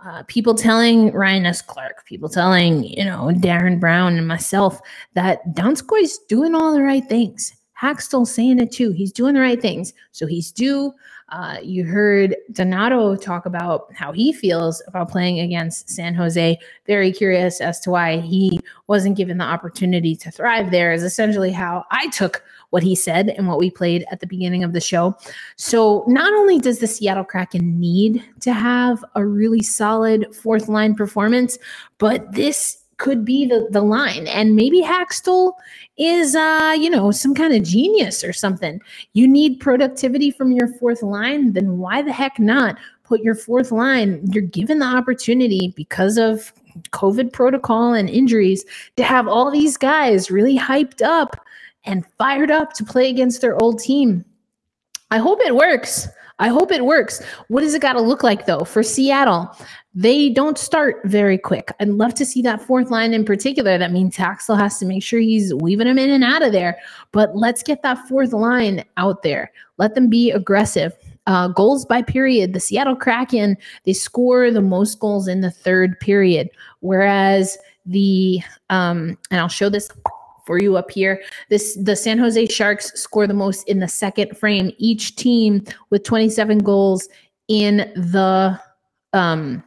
uh, 0.05 0.23
people 0.27 0.53
telling 0.53 1.11
Ryan 1.13 1.47
S. 1.47 1.61
Clark, 1.61 2.05
people 2.05 2.29
telling, 2.29 2.83
you 2.83 3.03
know, 3.03 3.31
Darren 3.33 3.79
Brown 3.79 4.17
and 4.17 4.27
myself 4.27 4.79
that 5.15 5.39
Donskoi's 5.55 6.19
doing 6.29 6.53
all 6.53 6.73
the 6.73 6.83
right 6.83 7.03
things. 7.03 7.53
Hakstol 7.81 8.27
saying 8.27 8.59
it 8.59 8.71
too. 8.71 8.91
He's 8.91 9.11
doing 9.11 9.33
the 9.33 9.41
right 9.41 9.59
things. 9.59 9.93
So 10.11 10.27
he's 10.27 10.51
due. 10.51 10.93
Uh, 11.29 11.57
you 11.63 11.83
heard 11.83 12.35
Donato 12.51 13.15
talk 13.15 13.47
about 13.47 13.91
how 13.93 14.11
he 14.11 14.31
feels 14.31 14.81
about 14.87 15.09
playing 15.09 15.39
against 15.39 15.89
San 15.89 16.13
Jose. 16.13 16.57
Very 16.85 17.11
curious 17.11 17.61
as 17.61 17.79
to 17.81 17.89
why 17.89 18.19
he 18.19 18.59
wasn't 18.85 19.17
given 19.17 19.39
the 19.39 19.43
opportunity 19.43 20.15
to 20.17 20.29
thrive 20.29 20.69
there, 20.69 20.93
is 20.93 21.01
essentially 21.01 21.51
how 21.51 21.83
I 21.89 22.09
took 22.09 22.43
what 22.69 22.83
he 22.83 22.93
said 22.93 23.29
and 23.29 23.47
what 23.47 23.57
we 23.57 23.71
played 23.71 24.05
at 24.11 24.19
the 24.19 24.27
beginning 24.27 24.63
of 24.63 24.73
the 24.73 24.81
show. 24.81 25.17
So, 25.55 26.03
not 26.07 26.31
only 26.33 26.59
does 26.59 26.77
the 26.77 26.87
Seattle 26.87 27.23
Kraken 27.23 27.79
need 27.79 28.23
to 28.41 28.53
have 28.53 29.03
a 29.15 29.25
really 29.25 29.63
solid 29.63 30.27
fourth 30.35 30.67
line 30.67 30.93
performance, 30.93 31.57
but 31.97 32.33
this 32.33 32.84
could 32.97 33.25
be 33.25 33.45
the, 33.45 33.67
the 33.71 33.81
line. 33.81 34.27
And 34.27 34.55
maybe 34.55 34.81
Hakstol 34.81 35.53
is, 35.97 36.35
uh, 36.35 36.75
you 36.77 36.89
know, 36.89 37.11
some 37.11 37.33
kind 37.33 37.53
of 37.53 37.63
genius 37.63 38.23
or 38.23 38.33
something. 38.33 38.81
You 39.13 39.27
need 39.27 39.59
productivity 39.59 40.31
from 40.31 40.51
your 40.51 40.67
fourth 40.79 41.03
line, 41.03 41.53
then 41.53 41.77
why 41.77 42.01
the 42.01 42.13
heck 42.13 42.39
not 42.39 42.77
put 43.03 43.21
your 43.21 43.35
fourth 43.35 43.71
line? 43.71 44.21
You're 44.31 44.43
given 44.43 44.79
the 44.79 44.85
opportunity 44.85 45.73
because 45.75 46.17
of 46.17 46.53
COVID 46.91 47.31
protocol 47.31 47.93
and 47.93 48.09
injuries 48.09 48.65
to 48.97 49.03
have 49.03 49.27
all 49.27 49.51
these 49.51 49.77
guys 49.77 50.31
really 50.31 50.57
hyped 50.57 51.01
up 51.01 51.37
and 51.85 52.05
fired 52.17 52.51
up 52.51 52.73
to 52.73 52.83
play 52.83 53.09
against 53.09 53.41
their 53.41 53.61
old 53.61 53.79
team. 53.79 54.25
I 55.11 55.19
hope 55.19 55.39
it 55.41 55.55
works. 55.55 56.07
I 56.39 56.49
hope 56.49 56.71
it 56.71 56.85
works. 56.85 57.23
What 57.47 57.61
does 57.61 57.73
it 57.73 57.81
got 57.81 57.93
to 57.93 58.01
look 58.01 58.23
like 58.23 58.45
though 58.45 58.65
for 58.65 58.83
Seattle? 58.83 59.49
They 59.93 60.29
don't 60.29 60.57
start 60.57 60.99
very 61.05 61.37
quick. 61.37 61.71
I'd 61.79 61.87
love 61.87 62.13
to 62.15 62.25
see 62.25 62.41
that 62.41 62.61
fourth 62.61 62.91
line 62.91 63.13
in 63.13 63.23
particular. 63.23 63.77
That 63.77 63.93
means 63.93 64.17
Hakstol 64.17 64.57
has 64.57 64.77
to 64.79 64.85
make 64.85 65.03
sure 65.03 65.21
he's 65.21 65.53
weaving 65.53 65.87
them 65.87 65.97
in 65.97 66.09
and 66.09 66.23
out 66.23 66.41
of 66.41 66.51
there. 66.51 66.77
But 67.13 67.37
let's 67.37 67.63
get 67.63 67.81
that 67.83 68.05
fourth 68.09 68.33
line 68.33 68.83
out 68.97 69.23
there. 69.23 69.51
Let 69.77 69.95
them 69.95 70.09
be 70.09 70.31
aggressive. 70.31 70.93
Uh, 71.27 71.47
goals 71.47 71.85
by 71.85 72.01
period. 72.01 72.53
The 72.53 72.59
Seattle 72.59 72.95
Kraken 72.95 73.57
they 73.85 73.93
score 73.93 74.51
the 74.51 74.61
most 74.61 74.99
goals 74.99 75.27
in 75.27 75.41
the 75.41 75.49
third 75.49 75.99
period, 75.99 76.49
whereas 76.81 77.57
the 77.85 78.41
um, 78.69 79.17
and 79.31 79.39
I'll 79.39 79.47
show 79.47 79.69
this 79.69 79.89
for 80.45 80.59
you 80.59 80.77
up 80.77 80.91
here. 80.91 81.21
This 81.49 81.77
the 81.81 81.95
San 81.95 82.17
Jose 82.17 82.45
Sharks 82.47 82.99
score 82.99 83.27
the 83.27 83.33
most 83.33 83.67
in 83.67 83.79
the 83.79 83.87
second 83.87 84.37
frame. 84.37 84.71
Each 84.77 85.15
team 85.15 85.63
with 85.89 86.03
27 86.03 86.59
goals 86.59 87.07
in 87.47 87.77
the 87.95 88.59
um 89.13 89.63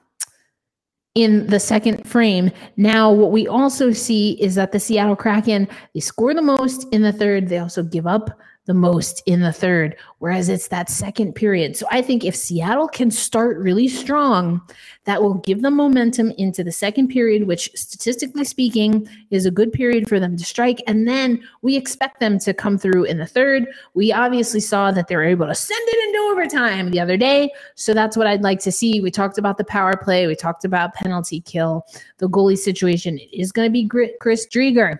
in 1.14 1.46
the 1.48 1.58
second 1.58 2.06
frame. 2.06 2.50
Now, 2.76 3.10
what 3.10 3.32
we 3.32 3.48
also 3.48 3.90
see 3.90 4.40
is 4.40 4.54
that 4.54 4.70
the 4.70 4.78
Seattle 4.78 5.16
Kraken, 5.16 5.66
they 5.92 6.00
score 6.00 6.32
the 6.32 6.42
most 6.42 6.86
in 6.92 7.02
the 7.02 7.12
third. 7.12 7.48
They 7.48 7.58
also 7.58 7.82
give 7.82 8.06
up 8.06 8.38
the 8.68 8.74
most 8.74 9.22
in 9.24 9.40
the 9.40 9.52
third, 9.52 9.96
whereas 10.18 10.50
it's 10.50 10.68
that 10.68 10.90
second 10.90 11.32
period. 11.32 11.74
So 11.74 11.86
I 11.90 12.02
think 12.02 12.22
if 12.22 12.36
Seattle 12.36 12.86
can 12.86 13.10
start 13.10 13.56
really 13.56 13.88
strong, 13.88 14.60
that 15.04 15.22
will 15.22 15.34
give 15.34 15.62
them 15.62 15.74
momentum 15.74 16.32
into 16.32 16.62
the 16.62 16.70
second 16.70 17.08
period, 17.08 17.46
which 17.46 17.70
statistically 17.74 18.44
speaking 18.44 19.08
is 19.30 19.46
a 19.46 19.50
good 19.50 19.72
period 19.72 20.06
for 20.06 20.20
them 20.20 20.36
to 20.36 20.44
strike. 20.44 20.82
And 20.86 21.08
then 21.08 21.42
we 21.62 21.76
expect 21.76 22.20
them 22.20 22.38
to 22.40 22.52
come 22.52 22.76
through 22.76 23.04
in 23.04 23.16
the 23.16 23.24
third. 23.24 23.66
We 23.94 24.12
obviously 24.12 24.60
saw 24.60 24.92
that 24.92 25.08
they 25.08 25.16
were 25.16 25.24
able 25.24 25.46
to 25.46 25.54
send 25.54 25.88
it 25.88 26.08
into 26.08 26.30
overtime 26.30 26.90
the 26.90 27.00
other 27.00 27.16
day. 27.16 27.50
So 27.74 27.94
that's 27.94 28.18
what 28.18 28.26
I'd 28.26 28.42
like 28.42 28.60
to 28.60 28.70
see. 28.70 29.00
We 29.00 29.10
talked 29.10 29.38
about 29.38 29.56
the 29.56 29.64
power 29.64 29.96
play, 29.96 30.26
we 30.26 30.36
talked 30.36 30.66
about 30.66 30.92
penalty 30.92 31.40
kill, 31.40 31.86
the 32.18 32.28
goalie 32.28 32.58
situation. 32.58 33.16
It 33.18 33.30
is 33.32 33.50
going 33.50 33.66
to 33.66 33.72
be 33.72 33.88
Chris 34.20 34.46
Driedger 34.46 34.98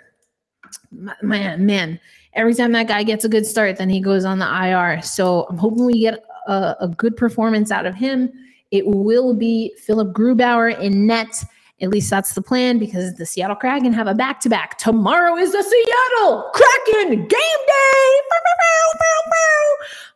Man, 1.22 1.64
man, 1.64 2.00
every 2.38 2.55
time 2.55 2.72
that 2.72 2.87
guy 2.87 3.03
gets 3.03 3.24
a 3.24 3.29
good 3.29 3.44
start, 3.44 3.77
then 3.77 3.90
he 3.90 4.01
goes 4.01 4.24
on 4.24 4.38
the 4.38 4.46
IR. 4.46 5.03
So 5.03 5.46
I'm 5.51 5.59
hoping 5.59 5.85
we 5.85 6.01
get 6.01 6.24
a, 6.46 6.77
a 6.81 6.88
good 6.88 7.16
performance 7.16 7.70
out 7.70 7.85
of 7.85 7.94
him. 7.94 8.33
It 8.70 8.87
will 8.87 9.35
be 9.35 9.74
Philipp 9.79 10.14
Grubauer 10.14 10.79
in 10.81 11.07
net. 11.07 11.44
At 11.81 11.90
least 11.90 12.11
that's 12.11 12.35
the 12.35 12.42
plan 12.42 12.79
because 12.79 13.14
the 13.14 13.27
Seattle 13.27 13.57
Kraken 13.57 13.92
have 13.92 14.07
a 14.07 14.14
back 14.14 14.40
to 14.40 14.48
back. 14.48 14.79
Tomorrow 14.79 15.37
is 15.37 15.53
the 15.53 15.62
Seattle 15.62 16.51
Kraken 16.55 17.27
game 17.27 17.29
day. 17.29 18.18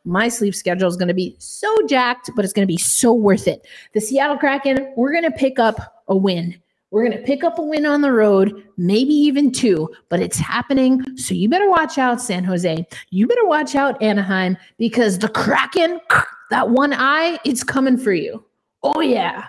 My 0.05 0.29
sleep 0.29 0.55
schedule 0.55 0.89
is 0.89 0.97
going 0.97 1.09
to 1.09 1.15
be 1.15 1.37
so 1.39 1.75
jacked, 1.87 2.31
but 2.35 2.45
it's 2.45 2.53
going 2.53 2.67
to 2.67 2.73
be 2.73 2.79
so 2.79 3.13
worth 3.13 3.47
it. 3.47 3.67
The 3.95 4.01
Seattle 4.01 4.37
Kraken, 4.37 4.93
we're 4.97 5.13
going 5.13 5.25
to 5.25 5.31
pick 5.31 5.61
up 5.61 6.03
a 6.09 6.17
win. 6.17 6.61
We're 6.93 7.09
going 7.09 7.17
to 7.17 7.25
pick 7.25 7.43
up 7.43 7.59
a 7.59 7.63
win 7.63 7.87
on 7.87 8.03
the 8.03 8.13
road, 8.13 8.65
maybe 8.77 9.15
even 9.15 9.51
two, 9.51 9.89
but 10.11 10.21
it's 10.21 10.37
happening. 10.37 11.03
So 11.17 11.33
you 11.35 11.49
better 11.49 11.71
watch 11.71 11.97
out, 11.97 12.21
San 12.21 12.45
Jose. 12.45 12.87
You 13.09 13.27
better 13.27 13.47
watch 13.47 13.75
out, 13.75 14.01
Anaheim, 14.03 14.59
because 14.77 15.19
the 15.19 15.29
Kraken, 15.29 16.01
that 16.51 16.69
one 16.69 16.93
eye, 16.93 17.41
it's 17.47 17.65
coming 17.65 17.97
for 17.97 18.13
you. 18.13 18.45
Oh, 18.83 19.01
yeah. 19.01 19.47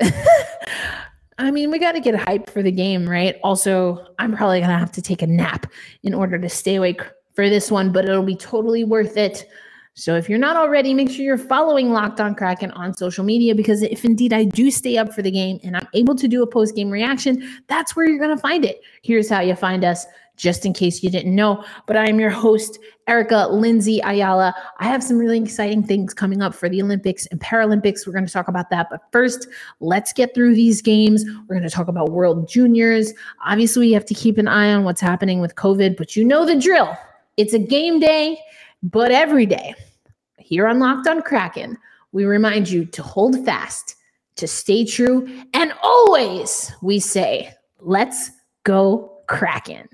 I 1.38 1.50
mean, 1.50 1.72
we 1.72 1.80
got 1.80 1.92
to 1.92 2.00
get 2.00 2.14
hype 2.14 2.48
for 2.48 2.62
the 2.62 2.70
game, 2.70 3.08
right? 3.08 3.34
Also, 3.42 4.06
I'm 4.20 4.36
probably 4.36 4.60
going 4.60 4.70
to 4.70 4.78
have 4.78 4.92
to 4.92 5.02
take 5.02 5.22
a 5.22 5.26
nap 5.26 5.66
in 6.04 6.14
order 6.14 6.38
to 6.38 6.48
stay 6.48 6.76
awake 6.76 7.02
for 7.34 7.48
this 7.48 7.68
one, 7.68 7.90
but 7.90 8.04
it'll 8.04 8.22
be 8.22 8.36
totally 8.36 8.84
worth 8.84 9.16
it. 9.16 9.48
So 9.94 10.16
if 10.16 10.28
you're 10.28 10.38
not 10.38 10.56
already, 10.56 10.94
make 10.94 11.10
sure 11.10 11.24
you're 11.24 11.36
following 11.36 11.92
Locked 11.92 12.20
On 12.20 12.34
Kraken 12.34 12.70
on 12.72 12.94
social 12.94 13.24
media 13.24 13.54
because 13.54 13.82
if 13.82 14.04
indeed 14.04 14.32
I 14.32 14.44
do 14.44 14.70
stay 14.70 14.96
up 14.96 15.12
for 15.12 15.20
the 15.20 15.30
game 15.30 15.60
and 15.62 15.76
I'm 15.76 15.86
able 15.92 16.14
to 16.14 16.26
do 16.26 16.42
a 16.42 16.46
post 16.46 16.74
game 16.74 16.90
reaction, 16.90 17.46
that's 17.68 17.94
where 17.94 18.08
you're 18.08 18.18
going 18.18 18.34
to 18.34 18.40
find 18.40 18.64
it. 18.64 18.80
Here's 19.02 19.28
how 19.28 19.40
you 19.40 19.54
find 19.54 19.84
us 19.84 20.06
just 20.36 20.64
in 20.64 20.72
case 20.72 21.02
you 21.02 21.10
didn't 21.10 21.34
know. 21.34 21.62
But 21.86 21.98
I'm 21.98 22.18
your 22.18 22.30
host, 22.30 22.78
Erica 23.06 23.48
Lindsay 23.50 24.00
Ayala. 24.02 24.54
I 24.78 24.86
have 24.86 25.02
some 25.02 25.18
really 25.18 25.38
exciting 25.38 25.82
things 25.82 26.14
coming 26.14 26.40
up 26.40 26.54
for 26.54 26.70
the 26.70 26.80
Olympics 26.80 27.26
and 27.26 27.38
Paralympics. 27.38 28.06
We're 28.06 28.14
going 28.14 28.26
to 28.26 28.32
talk 28.32 28.48
about 28.48 28.70
that. 28.70 28.88
But 28.90 29.02
first, 29.12 29.46
let's 29.80 30.12
get 30.12 30.34
through 30.34 30.54
these 30.54 30.80
games. 30.80 31.24
We're 31.46 31.56
going 31.56 31.68
to 31.68 31.74
talk 31.74 31.88
about 31.88 32.12
World 32.12 32.48
Juniors. 32.48 33.12
Obviously, 33.44 33.88
we 33.88 33.92
have 33.92 34.06
to 34.06 34.14
keep 34.14 34.38
an 34.38 34.48
eye 34.48 34.72
on 34.72 34.84
what's 34.84 35.02
happening 35.02 35.40
with 35.40 35.54
COVID, 35.54 35.98
but 35.98 36.16
you 36.16 36.24
know 36.24 36.46
the 36.46 36.58
drill. 36.58 36.96
It's 37.36 37.52
a 37.52 37.58
game 37.58 38.00
day, 38.00 38.38
but 38.82 39.10
every 39.10 39.46
day 39.46 39.74
here 40.38 40.66
on 40.66 40.78
Locked 40.78 41.06
on 41.06 41.22
Kraken, 41.22 41.78
we 42.12 42.24
remind 42.24 42.68
you 42.68 42.84
to 42.84 43.02
hold 43.02 43.44
fast, 43.44 43.96
to 44.36 44.46
stay 44.46 44.84
true, 44.84 45.28
and 45.54 45.72
always 45.82 46.72
we 46.82 46.98
say, 46.98 47.54
let's 47.80 48.30
go 48.64 49.18
Kraken. 49.28 49.88